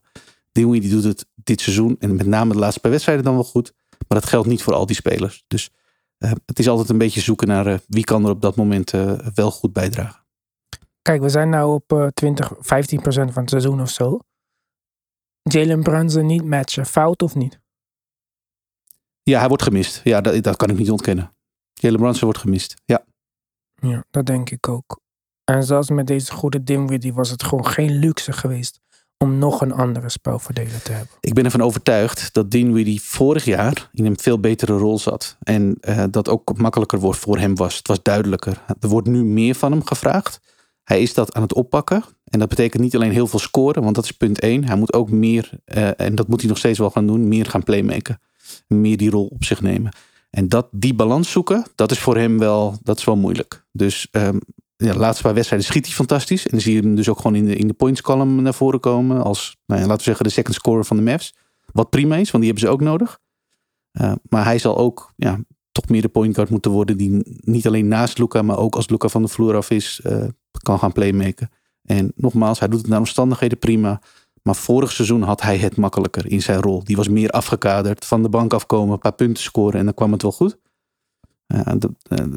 Dinwiddie 0.55 0.89
die 0.89 1.01
doet 1.01 1.03
het 1.03 1.27
dit 1.35 1.61
seizoen 1.61 1.95
en 1.99 2.15
met 2.15 2.25
name 2.25 2.53
de 2.53 2.59
laatste 2.59 2.79
paar 2.79 2.91
wedstrijden 2.91 3.25
dan 3.25 3.33
wel 3.33 3.43
goed. 3.43 3.73
Maar 4.07 4.19
dat 4.19 4.29
geldt 4.29 4.47
niet 4.47 4.63
voor 4.63 4.73
al 4.73 4.85
die 4.85 4.95
spelers. 4.95 5.43
Dus 5.47 5.69
uh, 6.19 6.31
het 6.45 6.59
is 6.59 6.67
altijd 6.67 6.89
een 6.89 6.97
beetje 6.97 7.21
zoeken 7.21 7.47
naar 7.47 7.67
uh, 7.67 7.77
wie 7.87 8.03
kan 8.03 8.23
er 8.23 8.29
op 8.29 8.41
dat 8.41 8.55
moment 8.55 8.93
uh, 8.93 9.11
wel 9.33 9.51
goed 9.51 9.73
bijdragen. 9.73 10.25
Kijk, 11.01 11.21
we 11.21 11.29
zijn 11.29 11.49
nu 11.49 11.61
op 11.61 12.11
20, 12.13 12.53
15 12.59 13.01
procent 13.01 13.33
van 13.33 13.41
het 13.41 13.49
seizoen 13.49 13.81
of 13.81 13.89
zo. 13.89 14.19
Jalen 15.41 15.83
Brunson 15.83 16.25
niet 16.25 16.45
matchen, 16.45 16.85
fout 16.85 17.21
of 17.21 17.35
niet? 17.35 17.59
Ja, 19.23 19.39
hij 19.39 19.47
wordt 19.47 19.63
gemist. 19.63 20.01
Ja, 20.03 20.21
dat, 20.21 20.43
dat 20.43 20.55
kan 20.55 20.69
ik 20.69 20.77
niet 20.77 20.91
ontkennen. 20.91 21.31
Jalen 21.73 21.99
Brunson 21.99 22.23
wordt 22.23 22.39
gemist, 22.39 22.75
ja. 22.85 23.05
Ja, 23.75 24.05
dat 24.09 24.25
denk 24.25 24.49
ik 24.49 24.67
ook. 24.67 24.99
En 25.43 25.63
zelfs 25.63 25.89
met 25.89 26.07
deze 26.07 26.31
goede 26.31 26.63
Dinwiddie 26.63 27.13
was 27.13 27.29
het 27.29 27.43
gewoon 27.43 27.67
geen 27.67 27.91
luxe 27.91 28.33
geweest 28.33 28.81
om 29.17 29.38
nog 29.38 29.62
een 29.62 29.71
andere 29.71 30.10
spelverdeler 30.10 30.82
te 30.82 30.91
hebben. 30.91 31.15
Ik 31.19 31.34
ben 31.34 31.45
ervan 31.45 31.62
overtuigd 31.62 32.34
dat 32.34 32.51
Dinwiddie 32.51 33.01
vorig 33.01 33.45
jaar 33.45 33.89
in 33.93 34.06
een 34.06 34.19
veel 34.19 34.39
betere 34.39 34.78
rol 34.78 34.99
zat. 34.99 35.38
En 35.39 35.78
uh, 35.82 36.04
dat 36.10 36.30
ook 36.30 36.58
makkelijker 36.58 36.99
wordt 36.99 37.19
voor 37.19 37.38
hem 37.38 37.56
was. 37.56 37.78
Het 37.78 37.88
was 37.88 38.01
duidelijker. 38.01 38.63
Er 38.80 38.89
wordt 38.89 39.08
nu 39.08 39.23
meer 39.23 39.56
van 39.56 39.71
hem 39.71 39.86
gevraagd. 39.86 40.39
Hij 40.84 41.01
is 41.01 41.13
dat 41.13 41.34
aan 41.34 41.41
het 41.41 41.54
oppakken. 41.54 42.04
En 42.25 42.39
dat 42.39 42.49
betekent 42.49 42.84
niet 42.84 42.95
alleen 42.95 43.12
heel 43.12 43.28
veel 43.28 43.39
scoren, 43.39 43.84
want 43.84 43.95
dat 43.95 44.04
is 44.04 44.12
punt 44.12 44.39
één. 44.39 44.65
Hij 44.65 44.75
moet 44.75 44.93
ook 44.93 45.10
meer, 45.10 45.49
uh, 45.65 45.99
en 45.99 46.15
dat 46.15 46.28
moet 46.28 46.39
hij 46.39 46.49
nog 46.49 46.58
steeds 46.58 46.80
wel 46.80 46.89
gaan 46.89 47.08
doen, 47.08 47.28
meer 47.28 47.45
gaan 47.45 47.63
playmaken. 47.63 48.19
Meer 48.67 48.97
die 48.97 49.10
rol 49.10 49.25
op 49.25 49.43
zich 49.43 49.62
nemen. 49.62 49.93
En 50.30 50.49
dat, 50.49 50.67
die 50.71 50.93
balans 50.93 51.32
zoeken, 51.32 51.65
dat 51.75 51.91
is 51.91 51.99
voor 51.99 52.17
hem 52.17 52.39
wel, 52.39 52.78
dat 52.82 52.97
is 52.97 53.04
wel 53.04 53.15
moeilijk. 53.15 53.65
Dus 53.71 54.08
um, 54.12 54.39
ja, 54.77 54.93
de 54.93 54.99
laatste 54.99 55.23
paar 55.23 55.33
wedstrijden 55.33 55.67
schiet 55.67 55.85
hij 55.85 55.95
fantastisch. 55.95 56.43
En 56.43 56.51
dan 56.51 56.59
zie 56.59 56.75
je 56.75 56.81
hem 56.81 56.95
dus 56.95 57.09
ook 57.09 57.17
gewoon 57.17 57.35
in 57.35 57.45
de, 57.45 57.55
in 57.55 57.67
de 57.67 57.73
points 57.73 58.01
column 58.01 58.41
naar 58.41 58.53
voren 58.53 58.79
komen. 58.79 59.23
Als, 59.23 59.57
nou 59.65 59.81
ja, 59.81 59.88
laten 59.88 59.97
we 59.97 60.03
zeggen, 60.03 60.25
de 60.25 60.31
second 60.31 60.55
scorer 60.55 60.85
van 60.85 60.97
de 60.97 61.03
Mavs. 61.03 61.35
Wat 61.71 61.89
prima 61.89 62.15
is, 62.15 62.31
want 62.31 62.43
die 62.43 62.53
hebben 62.53 62.69
ze 62.69 62.73
ook 62.75 62.81
nodig. 62.81 63.19
Uh, 64.01 64.11
maar 64.29 64.43
hij 64.43 64.57
zal 64.57 64.77
ook 64.77 65.13
ja, 65.15 65.39
toch 65.71 65.88
meer 65.88 66.01
de 66.01 66.07
point 66.07 66.35
guard 66.35 66.49
moeten 66.49 66.71
worden. 66.71 66.97
Die 66.97 67.39
niet 67.39 67.67
alleen 67.67 67.88
naast 67.88 68.17
Luca, 68.17 68.41
maar 68.41 68.57
ook 68.57 68.75
als 68.75 68.89
Luca 68.89 69.07
van 69.07 69.21
de 69.21 69.27
vloer 69.27 69.55
af 69.55 69.69
is, 69.69 70.01
uh, 70.05 70.23
kan 70.61 70.79
gaan 70.79 70.91
playmaken. 70.91 71.49
En 71.83 72.11
nogmaals, 72.15 72.59
hij 72.59 72.67
doet 72.67 72.79
het 72.79 72.89
naar 72.89 72.99
omstandigheden 72.99 73.59
prima. 73.59 74.01
Maar 74.41 74.55
vorig 74.55 74.91
seizoen 74.91 75.21
had 75.21 75.41
hij 75.41 75.57
het 75.57 75.77
makkelijker 75.77 76.31
in 76.31 76.41
zijn 76.41 76.61
rol. 76.61 76.83
Die 76.83 76.95
was 76.95 77.07
meer 77.07 77.29
afgekaderd, 77.29 78.05
van 78.05 78.23
de 78.23 78.29
bank 78.29 78.53
afkomen, 78.53 78.93
een 78.93 78.99
paar 78.99 79.13
punten 79.13 79.43
scoren 79.43 79.79
en 79.79 79.85
dan 79.85 79.93
kwam 79.93 80.11
het 80.11 80.21
wel 80.21 80.31
goed. 80.31 80.57
Uh, 81.47 81.67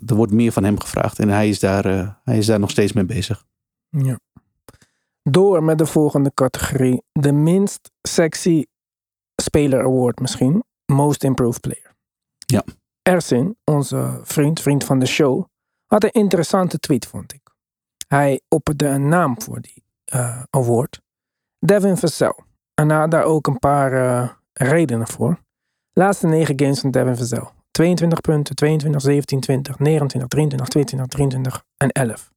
er 0.07 0.15
wordt 0.15 0.33
meer 0.33 0.53
van 0.53 0.65
hem 0.65 0.81
gevraagd 0.81 1.19
en 1.19 1.29
hij 1.29 1.49
is, 1.49 1.61
daar, 1.61 1.87
uh, 1.87 2.11
hij 2.25 2.39
is 2.39 2.47
daar 2.47 2.59
nog 2.59 2.71
steeds 2.71 2.93
mee 2.93 3.05
bezig. 3.05 3.45
Ja. 3.89 4.19
Door 5.23 5.63
met 5.63 5.79
de 5.79 5.87
volgende 5.87 6.35
categorie. 6.35 7.03
De 7.13 7.33
minst 7.33 7.91
sexy 8.03 8.65
speler 9.43 9.85
award 9.85 10.21
misschien. 10.21 10.65
Most 10.87 11.25
improved 11.25 11.61
player. 11.61 11.97
Ja. 12.39 12.65
Ersin, 13.03 13.57
onze 13.65 14.21
vriend, 14.23 14.61
vriend 14.61 14.85
van 14.85 14.99
de 14.99 15.07
show, 15.07 15.45
had 15.87 16.05
een 16.05 16.13
interessante 16.13 16.79
tweet, 16.79 17.07
vond 17.07 17.33
ik. 17.33 17.41
Hij 18.07 18.41
opperde 18.49 18.87
een 18.87 19.09
naam 19.09 19.43
voor 19.43 19.61
die 19.61 19.85
uh, 20.15 20.43
award. 20.51 21.01
Devin 21.59 21.97
Vassell. 21.97 22.35
En 22.75 22.89
hij 22.89 22.99
had 22.99 23.11
daar 23.11 23.25
ook 23.25 23.47
een 23.47 23.59
paar 23.59 24.41
redenen 24.53 25.09
voor. 25.09 25.43
Laatste 25.93 26.27
negen 26.27 26.61
games 26.61 26.81
van 26.81 26.91
Devin 26.91 27.17
Vassell. 27.17 27.49
22 27.79 28.21
punten, 28.21 28.55
22, 28.55 29.01
17, 29.01 29.41
20, 29.41 29.79
29, 29.79 30.29
23, 30.29 30.69
22, 30.69 31.07
23 31.07 31.65
en 31.77 31.89
11. 31.89 32.31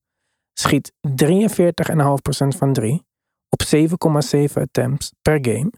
Schiet 0.53 0.91
43,5% 1.07 2.57
van 2.57 2.73
3 2.73 3.05
op 3.49 3.61
7,7 3.75 4.53
attempts 4.53 5.11
per 5.21 5.39
game. 5.41 5.71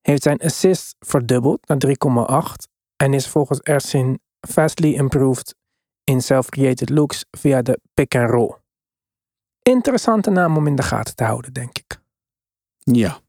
Heeft 0.00 0.22
zijn 0.22 0.38
assists 0.38 0.94
verdubbeld 0.98 1.68
naar 1.68 1.78
3,8 1.86 2.68
en 2.96 3.14
is 3.14 3.28
volgens 3.28 3.60
Ersin 3.60 4.20
vastly 4.40 4.94
improved 4.94 5.54
in 6.04 6.20
self-created 6.20 6.90
looks 6.90 7.24
via 7.30 7.62
de 7.62 7.80
pick 7.94 8.14
and 8.14 8.30
roll. 8.30 8.54
Interessante 9.62 10.30
naam 10.30 10.56
om 10.56 10.66
in 10.66 10.76
de 10.76 10.82
gaten 10.82 11.14
te 11.14 11.24
houden, 11.24 11.52
denk 11.52 11.78
ik. 11.78 12.00
Ja, 12.78 13.20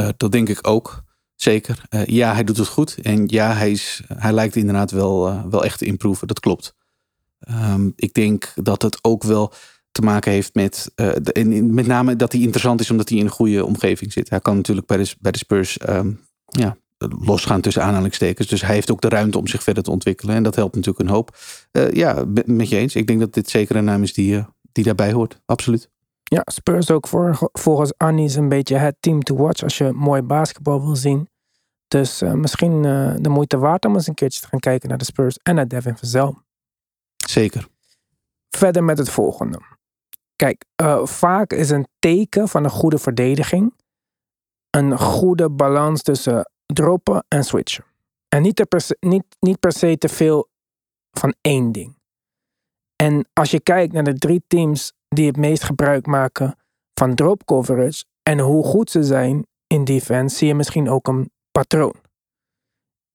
uh, 0.00 0.08
dat 0.16 0.32
denk 0.32 0.48
ik 0.48 0.66
ook. 0.66 1.02
Zeker. 1.42 1.84
Uh, 1.90 2.04
ja, 2.04 2.34
hij 2.34 2.44
doet 2.44 2.56
het 2.56 2.68
goed. 2.68 2.98
En 3.02 3.24
ja, 3.26 3.52
hij, 3.52 3.70
is, 3.70 4.02
hij 4.06 4.32
lijkt 4.32 4.56
inderdaad 4.56 4.90
wel, 4.90 5.28
uh, 5.28 5.44
wel 5.44 5.64
echt 5.64 5.78
te 5.78 5.84
improven. 5.84 6.26
Dat 6.26 6.40
klopt. 6.40 6.74
Um, 7.50 7.92
ik 7.96 8.14
denk 8.14 8.52
dat 8.54 8.82
het 8.82 8.98
ook 9.00 9.22
wel 9.22 9.52
te 9.92 10.02
maken 10.02 10.32
heeft 10.32 10.54
met. 10.54 10.92
De, 10.94 11.62
met 11.70 11.86
name 11.86 12.16
dat 12.16 12.32
hij 12.32 12.40
interessant 12.40 12.80
is 12.80 12.90
omdat 12.90 13.08
hij 13.08 13.18
in 13.18 13.24
een 13.24 13.30
goede 13.30 13.64
omgeving 13.64 14.12
zit. 14.12 14.30
Hij 14.30 14.40
kan 14.40 14.56
natuurlijk 14.56 14.86
bij 14.86 14.96
de, 14.96 15.14
bij 15.20 15.32
de 15.32 15.38
Spurs 15.38 15.78
um, 15.88 16.20
ja, 16.44 16.76
losgaan 16.98 17.60
tussen 17.60 17.82
aanhalingstekens. 17.82 18.48
Dus 18.48 18.62
hij 18.62 18.74
heeft 18.74 18.90
ook 18.90 19.00
de 19.00 19.08
ruimte 19.08 19.38
om 19.38 19.46
zich 19.46 19.62
verder 19.62 19.82
te 19.82 19.90
ontwikkelen. 19.90 20.34
En 20.34 20.42
dat 20.42 20.54
helpt 20.54 20.74
natuurlijk 20.74 21.08
een 21.08 21.14
hoop. 21.14 21.36
ja, 21.92 22.24
met 22.44 22.68
je 22.68 22.76
eens. 22.76 22.94
Ik 22.94 23.06
denk 23.06 23.20
dat 23.20 23.34
dit 23.34 23.50
zeker 23.50 23.76
een 23.76 23.84
naam 23.84 24.02
is 24.02 24.12
die, 24.12 24.44
die 24.72 24.84
daarbij 24.84 25.12
hoort. 25.12 25.40
Absoluut. 25.46 25.90
Ja, 26.22 26.42
Spurs 26.44 26.90
ook 26.90 27.08
voor, 27.08 27.50
volgens 27.52 27.92
Annie 27.96 28.36
een 28.36 28.48
beetje 28.48 28.76
het 28.76 28.96
team 29.00 29.22
to 29.22 29.36
watch 29.36 29.62
als 29.62 29.78
je 29.78 29.92
mooi 29.92 30.22
basketbal 30.22 30.84
wil 30.84 30.96
zien. 30.96 31.28
Dus 31.92 32.22
uh, 32.22 32.32
misschien 32.32 32.84
uh, 32.84 33.14
de 33.18 33.28
moeite 33.28 33.58
waard 33.58 33.84
om 33.84 33.94
eens 33.94 34.06
een 34.06 34.14
keertje 34.14 34.40
te 34.40 34.46
gaan 34.46 34.60
kijken 34.60 34.88
naar 34.88 34.98
de 34.98 35.04
Spurs 35.04 35.36
en 35.42 35.54
naar 35.54 35.68
Devin 35.68 35.96
Vazel. 35.96 36.42
Zeker. 37.16 37.68
Verder 38.48 38.84
met 38.84 38.98
het 38.98 39.10
volgende. 39.10 39.60
Kijk, 40.36 40.64
uh, 40.82 41.06
vaak 41.06 41.52
is 41.52 41.70
een 41.70 41.88
teken 41.98 42.48
van 42.48 42.64
een 42.64 42.70
goede 42.70 42.98
verdediging 42.98 43.72
een 44.76 44.98
goede 44.98 45.50
balans 45.50 46.02
tussen 46.02 46.50
droppen 46.66 47.24
en 47.28 47.44
switchen. 47.44 47.84
En 48.28 48.42
niet, 48.42 48.68
per 48.68 48.80
se, 48.80 48.96
niet, 49.00 49.24
niet 49.40 49.60
per 49.60 49.72
se 49.72 49.98
te 49.98 50.08
veel 50.08 50.48
van 51.10 51.34
één 51.40 51.72
ding. 51.72 51.96
En 52.96 53.28
als 53.32 53.50
je 53.50 53.60
kijkt 53.60 53.92
naar 53.92 54.04
de 54.04 54.18
drie 54.18 54.42
teams 54.46 54.92
die 55.08 55.26
het 55.26 55.36
meest 55.36 55.62
gebruik 55.62 56.06
maken 56.06 56.56
van 56.94 57.14
drop 57.14 57.44
coverage 57.44 58.04
en 58.22 58.38
hoe 58.38 58.64
goed 58.64 58.90
ze 58.90 59.02
zijn 59.02 59.46
in 59.66 59.84
defense, 59.84 60.36
zie 60.36 60.46
je 60.46 60.54
misschien 60.54 60.88
ook 60.88 61.08
een 61.08 61.30
patroon. 61.52 61.94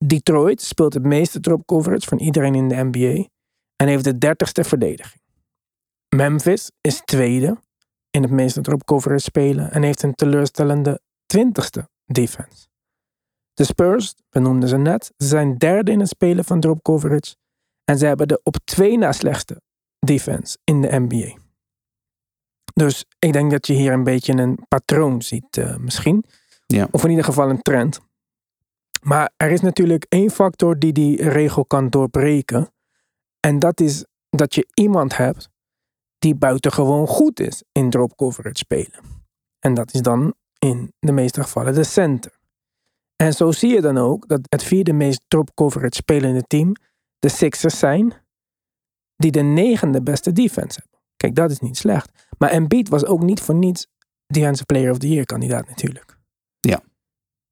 Detroit 0.06 0.62
speelt 0.62 0.94
het 0.94 1.04
meeste 1.04 1.40
drop 1.40 1.66
coverage 1.66 2.08
van 2.08 2.18
iedereen 2.20 2.56
in 2.56 2.68
de 2.68 2.76
NBA 2.76 3.28
en 3.76 3.88
heeft 3.88 4.04
de 4.04 4.18
dertigste 4.18 4.64
verdediging. 4.64 5.22
Memphis 6.16 6.72
is 6.82 7.02
tweede 7.06 7.58
in 8.10 8.22
het 8.22 8.32
meeste 8.32 8.62
drop 8.62 8.86
coverage 8.86 9.24
spelen 9.24 9.72
en 9.72 9.84
heeft 9.84 10.04
een 10.04 10.14
teleurstellende 10.14 11.02
twintigste 11.26 11.90
defense. 12.06 12.68
De 13.54 13.64
Spurs, 13.64 14.14
we 14.30 14.40
noemden 14.40 14.70
ze 14.70 14.78
net, 14.78 15.12
ze 15.18 15.28
zijn 15.28 15.58
derde 15.58 15.92
in 15.92 16.00
het 16.00 16.10
spelen 16.10 16.46
van 16.46 16.60
drop 16.60 16.82
coverage 16.82 17.36
en 17.84 17.98
ze 17.98 18.06
hebben 18.06 18.28
de 18.28 18.40
op 18.44 18.58
twee 18.64 18.98
na 18.98 19.12
slechtste 19.12 19.62
defense 20.00 20.58
in 20.64 20.82
de 20.82 21.00
NBA. 21.00 21.38
Dus 22.74 23.06
ik 23.20 23.34
denk 23.34 23.52
dat 23.52 23.68
je 23.68 23.74
hier 23.74 23.94
een 23.94 24.04
beetje 24.04 24.34
een 24.34 24.66
patroon 24.68 25.22
ziet, 25.22 25.58
uh, 25.58 25.78
misschien. 25.78 26.24
Ja. 26.66 26.88
Of 26.92 27.04
in 27.04 27.10
ieder 27.10 27.26
geval 27.26 27.50
een 27.50 27.62
trend. 27.62 28.00
Maar 29.02 29.32
er 29.38 29.52
is 29.52 29.62
natuurlijk 29.62 30.06
één 30.10 30.30
factor 30.30 30.80
die 30.80 30.94
die 30.94 31.30
regel 31.30 31.66
kan 31.66 31.90
doorbreken. 31.90 32.72
En 33.40 33.60
dat 33.60 33.80
is 33.80 34.06
dat 34.30 34.56
je 34.56 34.68
iemand 34.74 35.18
hebt 35.18 35.50
die 36.20 36.36
buitengewoon 36.36 37.08
goed 37.08 37.40
is 37.40 37.64
in 37.72 37.90
drop 37.90 38.16
coverage 38.16 38.58
spelen. 38.58 39.00
En 39.60 39.74
dat 39.74 39.94
is 39.94 40.02
dan 40.02 40.34
in 40.60 40.94
de 41.00 41.12
meeste 41.12 41.42
gevallen 41.42 41.74
de 41.74 41.84
center. 41.84 42.32
En 43.16 43.34
zo 43.34 43.52
zie 43.52 43.74
je 43.74 43.82
dan 43.82 43.98
ook 43.98 44.28
dat 44.28 44.40
het 44.50 44.64
vierde 44.64 44.94
meest 44.94 45.22
drop 45.28 45.54
coverage 45.54 45.96
spelende 45.96 46.44
team 46.44 46.76
de 47.20 47.30
Sixers 47.30 47.80
zijn, 47.80 48.14
die 49.16 49.32
de 49.32 49.42
negende 49.42 50.02
beste 50.02 50.32
defense 50.32 50.80
hebben. 50.82 51.00
Kijk, 51.18 51.36
dat 51.36 51.52
is 51.52 51.60
niet 51.60 51.78
slecht. 51.78 52.28
Maar 52.38 52.50
Embiid 52.50 52.90
was 52.90 53.06
ook 53.06 53.22
niet 53.22 53.42
voor 53.42 53.56
niets 53.56 53.88
Defensive 54.28 54.66
Player 54.66 54.92
of 54.92 54.98
the 54.98 55.10
Year 55.10 55.26
kandidaat 55.26 55.68
natuurlijk. 55.68 56.18
Ja. 56.60 56.84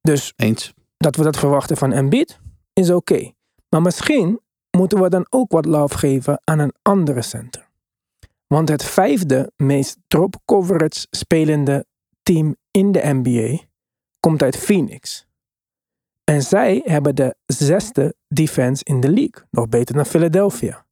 Dus 0.00 0.32
Eens. 0.36 0.74
Dat 0.96 1.16
we 1.16 1.22
dat 1.22 1.36
verwachten 1.36 1.76
van 1.76 1.92
Embiid 1.92 2.40
is 2.72 2.90
oké. 2.90 3.32
Maar 3.68 3.82
misschien 3.82 4.40
moeten 4.76 5.02
we 5.02 5.08
dan 5.08 5.26
ook 5.30 5.52
wat 5.52 5.64
love 5.64 5.98
geven 5.98 6.40
aan 6.44 6.58
een 6.58 6.74
andere 6.82 7.22
center. 7.22 7.68
Want 8.46 8.68
het 8.68 8.84
vijfde 8.84 9.52
meest 9.56 9.98
drop 10.08 10.36
coverage 10.44 11.06
spelende 11.10 11.86
team 12.22 12.56
in 12.70 12.92
de 12.92 13.00
NBA 13.04 13.58
komt 14.20 14.42
uit 14.42 14.56
Phoenix. 14.56 15.26
En 16.24 16.42
zij 16.42 16.80
hebben 16.84 17.14
de 17.14 17.36
zesde 17.46 18.14
defense 18.28 18.84
in 18.84 19.00
de 19.00 19.08
league. 19.08 19.44
Nog 19.50 19.68
beter 19.68 19.94
dan 19.94 20.06
Philadelphia. 20.06 20.86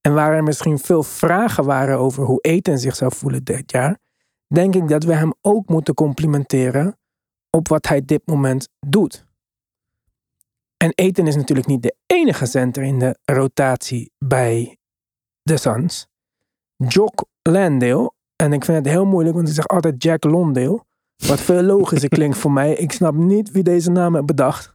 En 0.00 0.14
waar 0.14 0.32
er 0.32 0.42
misschien 0.42 0.78
veel 0.78 1.02
vragen 1.02 1.64
waren 1.64 1.98
over 1.98 2.24
hoe 2.24 2.40
Eten 2.40 2.78
zich 2.78 2.96
zou 2.96 3.14
voelen 3.14 3.44
dit 3.44 3.70
jaar, 3.70 3.98
denk 4.46 4.74
ik 4.74 4.88
dat 4.88 5.04
we 5.04 5.14
hem 5.14 5.32
ook 5.40 5.68
moeten 5.68 5.94
complimenteren 5.94 6.98
op 7.50 7.68
wat 7.68 7.86
hij 7.86 8.04
dit 8.04 8.26
moment 8.26 8.68
doet. 8.86 9.26
En 10.76 10.92
Eten 10.94 11.26
is 11.26 11.36
natuurlijk 11.36 11.66
niet 11.66 11.82
de 11.82 11.96
enige 12.06 12.46
center 12.46 12.82
in 12.82 12.98
de 12.98 13.18
rotatie 13.24 14.12
bij 14.18 14.76
de 15.42 15.56
Suns. 15.56 16.06
Jock 16.76 17.24
Landale, 17.42 18.12
en 18.36 18.52
ik 18.52 18.64
vind 18.64 18.76
het 18.76 18.86
heel 18.86 19.06
moeilijk, 19.06 19.36
want 19.36 19.48
ik 19.48 19.54
zeg 19.54 19.68
altijd 19.68 20.02
Jack 20.02 20.24
Londale, 20.24 20.84
wat 21.26 21.40
veel 21.40 21.62
logischer 21.62 22.08
klinkt 22.18 22.36
voor 22.36 22.52
mij. 22.52 22.74
Ik 22.74 22.92
snap 22.92 23.14
niet 23.14 23.50
wie 23.50 23.62
deze 23.62 23.90
naam 23.90 24.14
heeft 24.14 24.26
bedacht. 24.26 24.74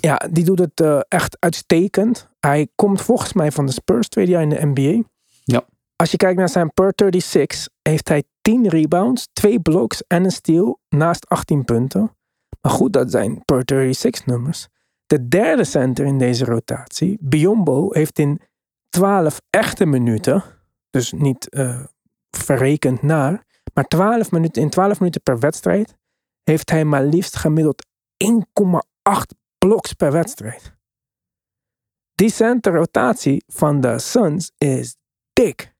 Ja, 0.00 0.20
die 0.30 0.44
doet 0.44 0.58
het 0.58 0.80
uh, 0.80 1.00
echt 1.08 1.36
uitstekend. 1.40 2.28
Hij 2.40 2.68
komt 2.74 3.00
volgens 3.00 3.32
mij 3.32 3.52
van 3.52 3.66
de 3.66 3.72
Spurs, 3.72 4.08
tweede 4.08 4.30
jaar 4.30 4.42
in 4.42 4.48
de 4.48 4.66
NBA. 4.66 5.08
Ja. 5.44 5.64
Als 5.96 6.10
je 6.10 6.16
kijkt 6.16 6.38
naar 6.38 6.48
zijn 6.48 6.72
per 6.72 6.92
36, 6.94 7.68
heeft 7.82 8.08
hij 8.08 8.24
10 8.40 8.68
rebounds, 8.68 9.28
2 9.32 9.60
blocks 9.60 10.02
en 10.06 10.24
een 10.24 10.30
steal 10.30 10.80
naast 10.88 11.28
18 11.28 11.64
punten. 11.64 12.16
Maar 12.60 12.72
goed, 12.72 12.92
dat 12.92 13.10
zijn 13.10 13.44
per 13.44 13.62
36 13.66 14.26
nummers. 14.26 14.68
De 15.10 15.28
derde 15.28 15.64
center 15.64 16.04
in 16.04 16.18
deze 16.18 16.44
rotatie, 16.44 17.18
Biombo, 17.20 17.92
heeft 17.92 18.18
in 18.18 18.40
12 18.88 19.40
echte 19.50 19.86
minuten, 19.86 20.44
dus 20.90 21.12
niet 21.12 21.46
uh, 21.50 21.84
verrekend 22.30 23.02
naar, 23.02 23.44
maar 23.74 23.84
12 23.84 24.30
minuten, 24.30 24.62
in 24.62 24.70
12 24.70 24.98
minuten 24.98 25.22
per 25.22 25.38
wedstrijd, 25.38 25.96
heeft 26.42 26.70
hij 26.70 26.84
maar 26.84 27.04
liefst 27.04 27.36
gemiddeld 27.36 27.86
1,8 28.24 28.32
bloks 29.58 29.92
per 29.92 30.12
wedstrijd. 30.12 30.72
Die 32.14 32.32
rotatie 32.60 33.44
van 33.46 33.80
de 33.80 33.98
Suns 33.98 34.52
is 34.58 34.96
dik. 35.32 35.74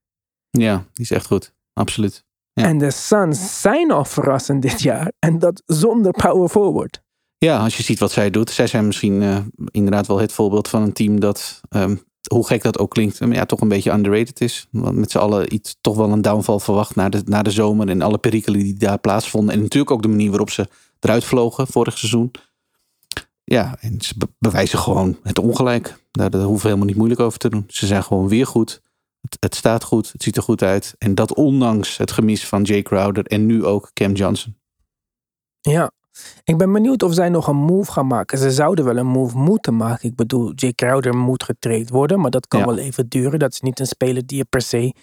Ja, 0.51 0.77
die 0.93 1.05
is 1.05 1.11
echt 1.11 1.27
goed. 1.27 1.55
Absoluut. 1.73 2.25
Ja. 2.53 2.65
En 2.65 2.79
de 2.79 2.91
Suns 2.91 3.61
zijn 3.61 3.91
al 3.91 4.05
verrassend 4.05 4.63
dit 4.63 4.81
jaar. 4.81 5.13
En 5.19 5.39
dat 5.39 5.63
zonder 5.67 6.13
power 6.13 6.49
forward. 6.49 7.03
Ja, 7.45 7.59
als 7.59 7.77
je 7.77 7.83
ziet 7.83 7.99
wat 7.99 8.13
zij 8.13 8.31
doet. 8.31 8.51
Zij 8.51 8.67
zijn 8.67 8.87
misschien 8.87 9.23
uh, 9.23 9.39
inderdaad 9.71 10.07
wel 10.07 10.19
het 10.19 10.33
voorbeeld 10.33 10.69
van 10.69 10.83
een 10.83 10.93
team 10.93 11.21
dat, 11.21 11.61
um, 11.71 12.03
hoe 12.27 12.47
gek 12.47 12.63
dat 12.63 12.79
ook 12.79 12.91
klinkt, 12.91 13.19
ja, 13.19 13.47
toch 13.47 13.61
een 13.61 13.69
beetje 13.69 13.93
underrated 13.93 14.41
is. 14.41 14.67
Want 14.71 14.97
met 14.97 15.11
z'n 15.11 15.19
allen 15.19 15.55
iets, 15.55 15.77
toch 15.81 15.97
wel 15.97 16.13
een 16.13 16.23
downval 16.23 16.61
verwacht 16.61 16.95
na 16.95 17.09
de, 17.09 17.23
na 17.25 17.43
de 17.43 17.51
zomer. 17.51 17.89
En 17.89 18.03
alle 18.03 18.19
perikelen 18.19 18.61
die 18.61 18.77
daar 18.77 18.99
plaatsvonden. 18.99 19.55
En 19.55 19.61
natuurlijk 19.61 19.91
ook 19.91 20.03
de 20.03 20.09
manier 20.09 20.29
waarop 20.31 20.51
ze 20.51 20.69
eruit 21.01 21.25
vlogen 21.25 21.67
vorig 21.67 21.99
seizoen. 21.99 22.31
Ja, 23.45 23.77
en 23.81 24.01
ze 24.01 24.15
bewijzen 24.39 24.79
gewoon 24.79 25.19
het 25.23 25.39
ongelijk. 25.39 26.05
Daar, 26.11 26.31
daar 26.31 26.43
hoeven 26.43 26.63
we 26.63 26.69
helemaal 26.69 26.87
niet 26.87 26.97
moeilijk 26.97 27.21
over 27.21 27.39
te 27.39 27.49
doen. 27.49 27.65
Ze 27.67 27.87
zijn 27.87 28.05
gewoon 28.05 28.29
weer 28.29 28.47
goed. 28.47 28.83
Het, 29.21 29.37
het, 29.41 29.55
staat 29.55 29.85
goed, 29.85 30.13
het 30.13 30.23
ziet 30.23 30.37
er 30.37 30.43
goed 30.43 30.63
uit. 30.63 30.95
En 30.99 31.15
dat 31.15 31.35
ondanks 31.35 31.97
het 31.97 32.11
gemis 32.11 32.47
van 32.47 32.63
Jay 32.63 32.83
Crowder 32.83 33.27
en 33.27 33.47
nu 33.47 33.65
ook 33.65 33.91
Cam 33.93 34.13
Johnson. 34.13 34.59
Ja, 35.61 35.91
ik 36.45 36.57
ben 36.57 36.73
benieuwd 36.73 37.03
of 37.03 37.15
zij 37.15 37.29
nog 37.29 37.47
een 37.47 37.57
move 37.57 37.93
gaan 37.93 38.07
maken. 38.07 38.39
Ze 38.39 38.51
zouden 38.51 38.85
wel 38.85 38.97
een 38.97 39.07
move 39.07 39.39
moeten 39.39 39.77
maken. 39.77 40.09
Ik 40.09 40.15
bedoel, 40.17 40.53
Jay 40.55 40.73
Crowder 40.73 41.17
moet 41.17 41.43
getraind 41.45 41.91
worden, 41.91 42.21
maar 42.21 42.31
dat 42.31 42.49
kan 42.49 42.61
Ja. 42.61 42.67
wel 42.67 42.79
even 42.79 43.09
duren. 43.09 43.39
Dat 43.39 43.53
is 43.53 43.61
niet 43.61 43.81
een 43.81 43.87
speler 43.87 44.27
die 44.27 44.37
je 44.37 44.45
per 44.45 44.63
se 44.63 44.95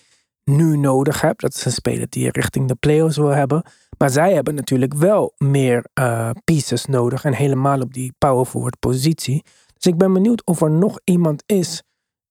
nu 0.43 0.77
nodig 0.77 1.21
hebt. 1.21 1.41
Dat 1.41 1.53
is 1.53 1.65
een 1.65 1.71
speler 1.71 2.07
die 2.09 2.23
je 2.23 2.31
richting 2.31 2.67
de 2.67 2.75
playoffs 2.75 3.17
wil 3.17 3.27
hebben. 3.27 3.63
Maar 3.97 4.09
zij 4.09 4.33
hebben 4.33 4.55
natuurlijk 4.55 4.93
wel 4.93 5.33
meer 5.37 5.85
eh, 5.93 6.29
pieces 6.43 6.85
nodig. 6.85 7.23
En 7.23 7.33
helemaal 7.33 7.81
op 7.81 7.93
die 7.93 8.13
power 8.17 8.45
forward 8.45 8.79
positie. 8.79 9.43
Dus 9.73 9.91
ik 9.91 9.97
ben 9.97 10.13
benieuwd 10.13 10.45
of 10.45 10.61
er 10.61 10.71
nog 10.71 10.99
iemand 11.03 11.43
is 11.45 11.83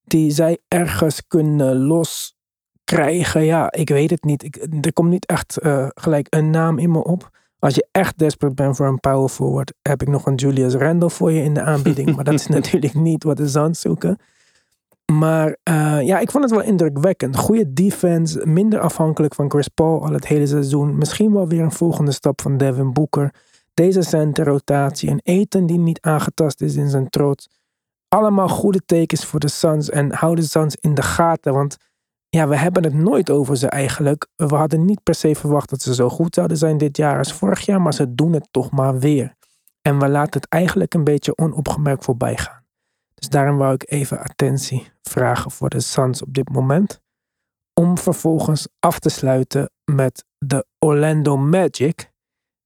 die 0.05 0.31
zij 0.31 0.59
ergens 0.69 1.23
kunnen 1.29 1.77
loskrijgen. 1.77 3.45
Ja, 3.45 3.73
ik 3.73 3.89
weet 3.89 4.11
het 4.11 4.25
niet. 4.25 4.43
Ik, 4.43 4.57
er 4.81 4.93
komt 4.93 5.11
niet 5.11 5.27
echt 5.27 5.59
eh, 5.59 5.87
gelijk 5.95 6.27
een 6.31 6.51
naam 6.51 6.79
in 6.79 6.91
me 6.91 7.05
op. 7.05 7.31
Als 7.67 7.75
je 7.75 7.87
echt 7.93 8.19
desperate 8.19 8.55
bent 8.55 8.77
voor 8.77 8.87
een 8.87 9.01
power 9.01 9.29
forward, 9.29 9.73
heb 9.83 10.03
ik 10.03 10.09
nog 10.09 10.27
een 10.27 10.35
Julius 10.35 10.75
Randle 10.75 11.11
voor 11.11 11.33
je 11.33 11.43
in 11.43 11.55
de 11.55 11.63
aanbieding. 11.63 12.15
maar 12.15 12.25
dat 12.25 12.35
is 12.35 12.47
natuurlijk 12.59 12.95
niet 12.95 13.25
wat 13.25 13.37
de 13.37 13.49
Suns 13.49 13.81
zoeken. 13.81 14.19
Maar 15.13 15.57
eh, 15.63 16.01
ja, 16.03 16.19
ik 16.19 16.31
vond 16.31 16.45
het 16.45 16.53
wel 16.53 16.63
indrukwekkend. 16.63 17.37
Goede 17.37 17.73
defense, 17.73 18.47
minder 18.47 18.81
afhankelijk 18.81 19.35
van 19.35 19.51
Chris 19.51 19.69
Paul 19.69 20.05
al 20.05 20.13
het 20.13 20.27
hele 20.27 20.47
seizoen. 20.47 20.99
Misschien 20.99 21.33
wel 21.33 21.49
weer 21.49 21.63
een 21.63 21.73
volgende 21.73 22.13
stap 22.13 22.41
van 22.41 22.57
Devin 22.57 22.93
Booker. 22.93 23.35
Deze 23.75 24.03
centerrotatie, 24.03 25.11
een 25.11 25.21
eten 25.23 25.67
die 25.67 25.79
niet 25.79 26.01
aangetast 26.01 26.61
is 26.61 26.77
in 26.77 26.89
zijn 26.91 27.09
trots. 27.09 27.49
allemaal 28.09 28.49
goede 28.49 28.81
tekens 28.87 29.25
voor 29.25 29.41
de 29.41 29.49
Suns. 29.49 29.91
En 29.91 30.15
hou 30.15 30.35
de 30.35 30.43
Suns 30.43 30.77
in 30.81 30.95
de 30.95 31.03
gaten. 31.03 31.53
Want 31.53 31.77
ja, 32.37 32.49
we 32.49 32.57
hebben 32.57 32.85
het 32.85 32.95
nooit 32.95 33.31
over 33.31 33.57
ze 33.57 33.69
eigenlijk. 33.69 34.29
We 34.37 34.55
hadden 34.55 34.85
niet 34.85 35.03
per 35.03 35.15
se 35.15 35.35
verwacht 35.35 35.71
dat 35.71 35.83
ze 35.83 35.95
zo 35.95 36.09
goed 36.09 36.35
zouden 36.35 36.57
zijn 36.57 36.79
dit 36.79 36.97
jaar 36.97 37.19
als 37.19 37.33
vorig 37.33 37.61
jaar. 37.61 37.81
Maar 37.81 37.95
ze 37.95 38.15
doen 38.15 38.33
het 38.33 38.49
toch 38.51 38.71
maar 38.71 38.99
weer. 38.99 39.35
En 39.83 39.99
we 39.99 40.09
laten 40.09 40.41
het 40.41 40.49
eigenlijk 40.49 40.95
een 40.95 41.05
beetje 41.05 41.37
onopgemerkt 41.37 42.05
voorbij 42.05 42.37
gaan. 42.37 42.65
Dus 43.15 43.29
daarom 43.29 43.57
wou 43.57 43.75
ik 43.75 43.91
even 43.91 44.19
attentie 44.19 44.91
vragen 45.03 45.51
voor 45.51 45.69
de 45.69 45.81
Suns 45.81 46.23
op 46.23 46.35
dit 46.35 46.49
moment. 46.49 47.01
Om 47.75 47.99
vervolgens 47.99 48.69
af 48.81 48.99
te 48.99 49.09
sluiten 49.09 49.71
met 49.85 50.25
de 50.39 50.67
Orlando 50.79 51.37
Magic. 51.37 52.11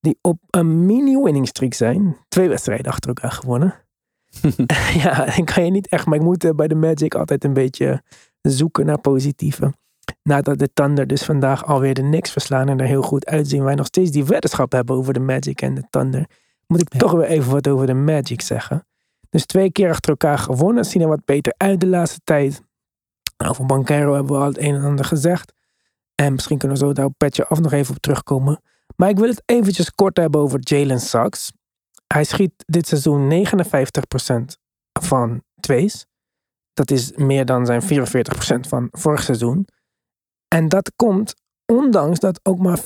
Die 0.01 0.19
op 0.21 0.39
een 0.51 0.87
mini-winning 0.87 1.49
streak 1.49 1.75
zijn. 1.75 2.17
Twee 2.29 2.49
wedstrijden 2.49 2.93
achter 2.93 3.09
elkaar 3.09 3.33
gewonnen. 3.33 3.75
ja, 5.03 5.25
dan 5.25 5.45
kan 5.45 5.65
je 5.65 5.71
niet 5.71 5.89
echt. 5.89 6.07
Maar 6.07 6.19
ik 6.19 6.25
moet 6.25 6.45
eh, 6.45 6.51
bij 6.51 6.69
de 6.69 6.75
Magic 6.75 7.15
altijd 7.15 7.45
een 7.45 7.53
beetje 7.53 8.03
zoeken 8.43 8.87
naar 8.87 9.01
positieve. 9.01 9.73
Nadat 10.23 10.59
de 10.59 10.73
Thunder 10.73 11.07
dus 11.07 11.23
vandaag 11.23 11.67
alweer 11.67 11.95
de 11.95 12.03
niks 12.03 12.31
verslaan 12.31 12.69
en 12.69 12.81
er 12.81 12.87
heel 12.87 13.03
goed 13.03 13.27
uitzien. 13.27 13.65
Wij 13.65 13.75
nog 13.75 13.87
steeds 13.87 14.11
die 14.11 14.25
weddenschap 14.25 14.73
hebben 14.73 14.97
over 14.97 15.13
de 15.13 15.21
Magic 15.21 15.63
en 15.63 15.75
de 15.75 15.85
Thunder. 15.91 16.27
Moet 16.67 16.81
ik 16.81 16.89
toch 16.89 17.13
weer 17.13 17.25
even 17.27 17.53
wat 17.53 17.69
over 17.69 17.87
de 17.87 17.95
Magic 17.95 18.41
zeggen. 18.41 18.87
Dus 19.31 19.47
twee 19.47 19.73
keer 19.73 19.91
achter 19.91 20.11
elkaar 20.11 20.39
gewonnen. 20.39 20.85
Zien 20.85 21.03
er 21.03 21.09
wat 21.09 21.25
beter 21.25 21.55
uit 21.57 21.81
de 21.81 21.87
laatste 21.87 22.21
tijd. 22.25 22.63
Over 23.49 23.67
Bankero 23.67 24.15
hebben 24.15 24.33
we 24.33 24.39
al 24.39 24.49
het 24.49 24.59
een 24.59 24.75
en 24.75 24.83
ander 24.83 25.05
gezegd. 25.05 25.53
En 26.15 26.33
misschien 26.33 26.59
kunnen 26.59 26.79
we 26.79 26.85
zo 26.85 26.93
daar 26.93 27.05
op 27.05 27.15
petje 27.17 27.47
af 27.47 27.61
nog 27.61 27.73
even 27.73 27.95
op 27.95 28.01
terugkomen. 28.01 28.61
Maar 28.97 29.09
ik 29.09 29.19
wil 29.19 29.29
het 29.29 29.43
eventjes 29.47 29.91
kort 29.91 30.17
hebben 30.17 30.41
over 30.41 30.59
Jalen 30.63 31.01
Sachs. 31.01 31.53
Hij 32.07 32.25
schiet 32.25 32.53
dit 32.57 32.87
seizoen 32.87 33.47
59% 33.47 34.59
van 35.01 35.43
twees. 35.61 36.07
Dat 36.73 36.91
is 36.91 37.13
meer 37.17 37.45
dan 37.45 37.67
zijn 37.67 37.83
44% 37.83 37.87
van 38.69 38.89
vorig 38.91 39.23
seizoen. 39.23 39.67
En 40.49 40.69
dat 40.69 40.93
komt 40.97 41.35
ondanks 41.67 42.19
dat 42.19 42.41
ook 42.43 42.59
maar 42.59 42.81
14% 42.81 42.85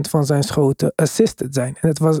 van 0.00 0.26
zijn 0.26 0.42
schoten 0.42 0.92
assisted 0.94 1.54
zijn. 1.54 1.76
En 1.80 1.88
het 1.88 1.98
was 1.98 2.20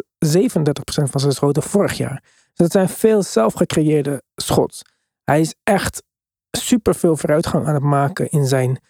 van 0.84 1.20
zijn 1.20 1.32
schoten 1.32 1.62
vorig 1.62 1.96
jaar. 1.96 2.22
Dus 2.22 2.52
dat 2.54 2.70
zijn 2.70 2.88
veel 2.88 3.22
zelfgecreëerde 3.22 4.22
schots. 4.34 4.82
Hij 5.24 5.40
is 5.40 5.54
echt 5.62 6.02
super 6.50 6.94
veel 6.94 7.16
vooruitgang 7.16 7.66
aan 7.66 7.74
het 7.74 7.82
maken 7.82 8.30
in 8.30 8.46
zijn 8.46 8.80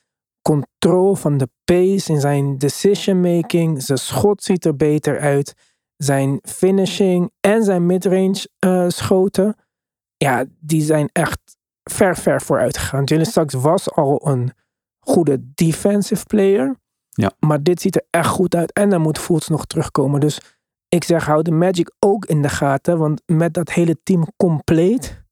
controle 0.42 1.16
van 1.16 1.36
de 1.36 1.48
pace, 1.64 2.12
in 2.12 2.20
zijn 2.20 2.58
decision 2.58 3.20
making. 3.20 3.82
Zijn 3.82 3.98
schot 3.98 4.42
ziet 4.42 4.64
er 4.64 4.76
beter 4.76 5.20
uit. 5.20 5.54
Zijn 5.96 6.38
finishing 6.42 7.30
en 7.40 7.64
zijn 7.64 7.86
midrange 7.86 8.48
uh, 8.64 8.88
schoten. 8.88 9.56
Ja, 10.16 10.44
die 10.60 10.82
zijn 10.82 11.08
echt 11.12 11.38
ver, 11.84 12.16
ver 12.16 12.42
vooruit 12.42 12.78
gegaan. 12.78 13.04
Jalen 13.04 13.26
Sachs 13.26 13.54
was 13.54 13.90
al 13.90 14.28
een 14.28 14.52
goede 14.98 15.52
defensive 15.54 16.24
player. 16.24 16.76
Ja. 17.10 17.32
Maar 17.38 17.62
dit 17.62 17.80
ziet 17.80 17.96
er 17.96 18.06
echt 18.10 18.28
goed 18.28 18.54
uit. 18.54 18.72
En 18.72 18.90
dan 18.90 19.00
moet 19.00 19.18
Fultz 19.18 19.48
nog 19.48 19.66
terugkomen. 19.66 20.20
Dus 20.20 20.40
ik 20.88 21.04
zeg, 21.04 21.26
hou 21.26 21.42
de 21.42 21.50
Magic 21.50 21.92
ook 21.98 22.24
in 22.24 22.42
de 22.42 22.48
gaten. 22.48 22.98
Want 22.98 23.22
met 23.26 23.54
dat 23.54 23.70
hele 23.70 24.02
team 24.02 24.26
compleet 24.36 25.22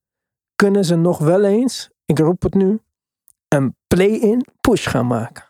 kunnen 0.54 0.84
ze 0.84 0.96
nog 0.96 1.18
wel 1.18 1.44
eens, 1.44 1.90
ik 2.04 2.18
roep 2.18 2.42
het 2.42 2.54
nu, 2.54 2.80
een 3.48 3.76
play-in 3.86 4.46
push 4.60 4.88
gaan 4.88 5.06
maken. 5.06 5.44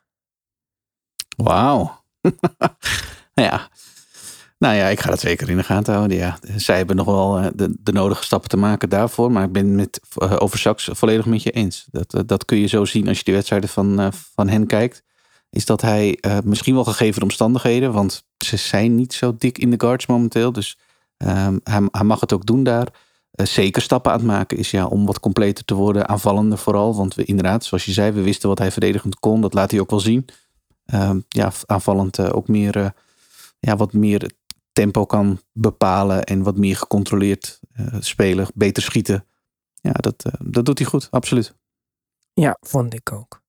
Wauw. 1.37 2.02
ja. 3.34 3.68
Nou 4.59 4.75
ja, 4.75 4.87
ik 4.87 5.01
ga 5.01 5.11
dat 5.11 5.21
zeker 5.21 5.51
in 5.51 5.57
de 5.57 5.62
gaten 5.62 5.94
houden. 5.94 6.16
Ja, 6.16 6.38
zij 6.57 6.77
hebben 6.77 6.97
nog 6.97 7.07
wel 7.07 7.38
eh, 7.38 7.47
de, 7.55 7.92
nodige 7.92 8.25
stappen 8.25 8.49
te 8.49 8.57
maken 8.57 8.88
daarvoor. 8.88 9.33
Maar 9.33 9.44
ik 9.44 9.53
ben 9.53 9.75
met 9.75 10.01
uh, 10.23 10.37
over 10.38 10.59
Saks 10.59 10.88
volledig 10.92 11.27
met 11.27 11.42
je 11.42 11.51
eens. 11.51 11.87
Dat, 11.90 12.14
uh, 12.14 12.21
dat 12.27 12.44
kun 12.44 12.59
je 12.59 12.66
zo 12.66 12.85
zien 12.85 13.09
als 13.09 13.18
je 13.18 13.25
de 13.25 13.33
wedstrijden 13.33 13.68
van, 13.68 14.12
van 14.35 14.49
hen 14.49 14.66
kijkt. 14.66 15.03
Is 15.51 15.64
dat 15.64 15.81
hij 15.81 16.18
misschien 16.44 16.75
wel 16.75 16.85
gegeven 16.85 17.18
de 17.18 17.25
omstandigheden. 17.25 17.92
Want 17.92 18.25
ze 18.44 18.57
zijn 18.57 18.94
niet 18.94 19.12
zo 19.12 19.35
dik 19.38 19.59
in 19.59 19.71
de 19.71 19.81
guards 19.81 20.07
momenteel. 20.07 20.53
Dus 20.53 20.79
ehm, 21.16 21.59
hij, 21.62 21.88
hij, 21.90 22.05
mag 22.05 22.21
het 22.21 22.33
ook 22.33 22.47
doen 22.47 22.62
daar. 22.62 22.88
zeker 23.33 23.83
stappen 23.83 24.12
aan 24.12 24.18
het 24.18 24.27
maken 24.27 24.59
is 24.59 24.71
ja 24.71 24.87
om 24.87 25.07
wat 25.07 25.21
completer 25.21 25.64
te 25.64 25.75
worden. 25.75 26.09
Aanvallender 26.09 26.59
vooral. 26.59 26.97
Want 26.97 27.14
we 27.14 27.25
inderdaad, 27.25 27.64
zoals 27.64 27.85
je 27.85 27.92
zei, 27.92 28.12
we 28.12 28.23
wisten 28.23 28.49
wat 28.49 28.59
hij 28.59 28.71
verdedigend 28.71 29.18
kon. 29.18 29.40
Dat 29.40 29.55
laat 29.55 29.71
hij 29.71 29.81
ook 29.81 29.90
wel 29.90 30.01
zien. 30.01 30.25
Ehm, 30.85 31.21
ja, 31.29 31.53
aanvallend 31.66 32.33
ook 32.33 32.49
meer 32.49 32.92
ja, 33.61 33.77
wat 33.77 33.92
meer 33.92 34.31
tempo 34.79 35.07
kan 35.07 35.41
bepalen 35.53 36.25
en 36.25 36.43
wat 36.43 36.57
meer 36.57 36.77
gecontroleerd 36.77 37.61
uh, 37.81 37.87
spelen, 37.99 38.47
beter 38.55 38.83
schieten. 38.83 39.27
Ja, 39.75 39.93
dat, 39.93 40.25
uh, 40.27 40.33
dat 40.53 40.64
doet 40.64 40.79
hij 40.79 40.88
goed, 40.88 41.09
absoluut. 41.11 41.55
Ja, 42.33 42.57
vond 42.61 42.95
ik 42.95 43.12
ook. 43.12 43.43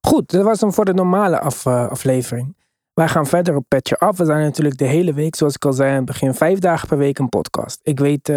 Goed, 0.00 0.30
dat 0.30 0.44
was 0.44 0.60
hem 0.60 0.72
voor 0.72 0.84
de 0.84 0.94
normale 0.94 1.40
af, 1.40 1.64
uh, 1.64 1.88
aflevering. 1.88 2.56
Wij 2.92 3.08
gaan 3.08 3.26
verder 3.26 3.56
op 3.56 3.64
Petje 3.68 3.98
Af. 3.98 4.16
We 4.16 4.24
zijn 4.24 4.42
natuurlijk 4.42 4.78
de 4.78 4.84
hele 4.84 5.12
week, 5.12 5.36
zoals 5.36 5.54
ik 5.54 5.64
al 5.64 5.72
zei 5.72 5.90
aan 5.90 5.96
het 5.96 6.04
begin, 6.04 6.34
vijf 6.34 6.58
dagen 6.58 6.88
per 6.88 6.98
week 6.98 7.18
een 7.18 7.28
podcast. 7.28 7.80
Ik 7.82 7.98
weet 7.98 8.32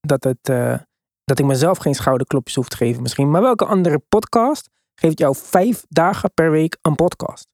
dat, 0.00 0.24
het, 0.24 0.44
dat 1.24 1.38
ik 1.38 1.44
mezelf 1.44 1.78
geen 1.78 1.94
schouderklopjes 1.94 2.54
hoef 2.54 2.68
te 2.68 2.76
geven 2.76 3.02
misschien. 3.02 3.30
Maar 3.30 3.42
welke 3.42 3.64
andere 3.64 3.98
podcast 3.98 4.70
geeft 4.94 5.18
jou 5.18 5.36
vijf 5.36 5.84
dagen 5.88 6.34
per 6.34 6.50
week 6.50 6.78
een 6.82 6.94
podcast? 6.94 7.48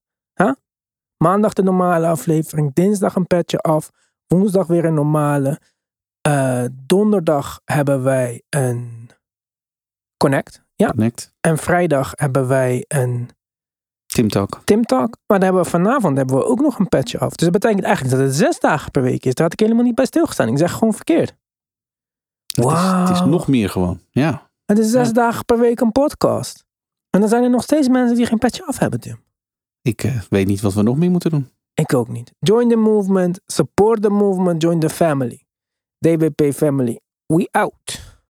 Maandag 1.16 1.52
de 1.52 1.62
normale 1.62 2.06
aflevering, 2.06 2.74
dinsdag 2.74 3.14
een 3.14 3.26
Petje 3.26 3.58
Af, 3.58 3.90
Woensdag 4.34 4.66
weer 4.66 4.84
een 4.84 4.94
normale. 4.94 5.60
Uh, 6.28 6.64
donderdag 6.86 7.60
hebben 7.64 8.02
wij 8.02 8.42
een 8.48 9.10
Connect. 10.16 10.62
Ja. 10.74 10.88
Connect. 10.88 11.32
En 11.40 11.58
vrijdag 11.58 12.12
hebben 12.14 12.48
wij 12.48 12.84
een 12.88 13.30
Tim 14.06 14.28
Talk. 14.28 14.60
Tim 14.64 14.84
Talk. 14.84 15.16
Maar 15.26 15.38
dan 15.38 15.42
hebben 15.42 15.62
we 15.62 15.68
vanavond 15.68 16.16
hebben 16.16 16.36
we 16.36 16.44
ook 16.44 16.60
nog 16.60 16.78
een 16.78 16.88
patch 16.88 17.14
af. 17.14 17.34
Dus 17.34 17.50
dat 17.50 17.60
betekent 17.60 17.84
eigenlijk 17.84 18.16
dat 18.16 18.26
het 18.26 18.36
zes 18.36 18.60
dagen 18.60 18.90
per 18.90 19.02
week 19.02 19.24
is. 19.24 19.34
Daar 19.34 19.44
had 19.44 19.52
ik 19.52 19.60
helemaal 19.60 19.84
niet 19.84 19.94
bij 19.94 20.04
stilgestaan. 20.04 20.48
Ik 20.48 20.58
zeg 20.58 20.72
gewoon 20.72 20.94
verkeerd. 20.94 21.34
Het, 22.46 22.64
wow. 22.64 22.74
is, 22.74 23.08
het 23.08 23.10
is 23.10 23.24
nog 23.24 23.48
meer 23.48 23.70
gewoon. 23.70 24.00
Ja. 24.10 24.50
Het 24.64 24.78
is 24.78 24.90
zes 24.90 25.06
ja. 25.06 25.12
dagen 25.12 25.44
per 25.44 25.58
week 25.58 25.80
een 25.80 25.92
podcast. 25.92 26.64
En 27.10 27.20
dan 27.20 27.28
zijn 27.28 27.42
er 27.42 27.50
nog 27.50 27.62
steeds 27.62 27.88
mensen 27.88 28.16
die 28.16 28.26
geen 28.26 28.38
patch 28.38 28.60
af 28.60 28.78
hebben, 28.78 29.00
Tim. 29.00 29.24
Ik 29.82 30.04
uh, 30.04 30.22
weet 30.28 30.46
niet 30.46 30.60
wat 30.60 30.74
we 30.74 30.82
nog 30.82 30.96
meer 30.96 31.10
moeten 31.10 31.30
doen. 31.30 31.50
Ik 31.80 31.94
ook 31.94 32.08
niet. 32.08 32.32
Join 32.38 32.68
the 32.68 32.76
movement, 32.76 33.40
support 33.46 34.02
the 34.02 34.10
movement, 34.10 34.62
join 34.62 34.80
the 34.80 34.90
family. 34.90 35.44
DBP 35.98 36.54
family. 36.54 37.00
We 37.26 37.48
out. 37.50 38.09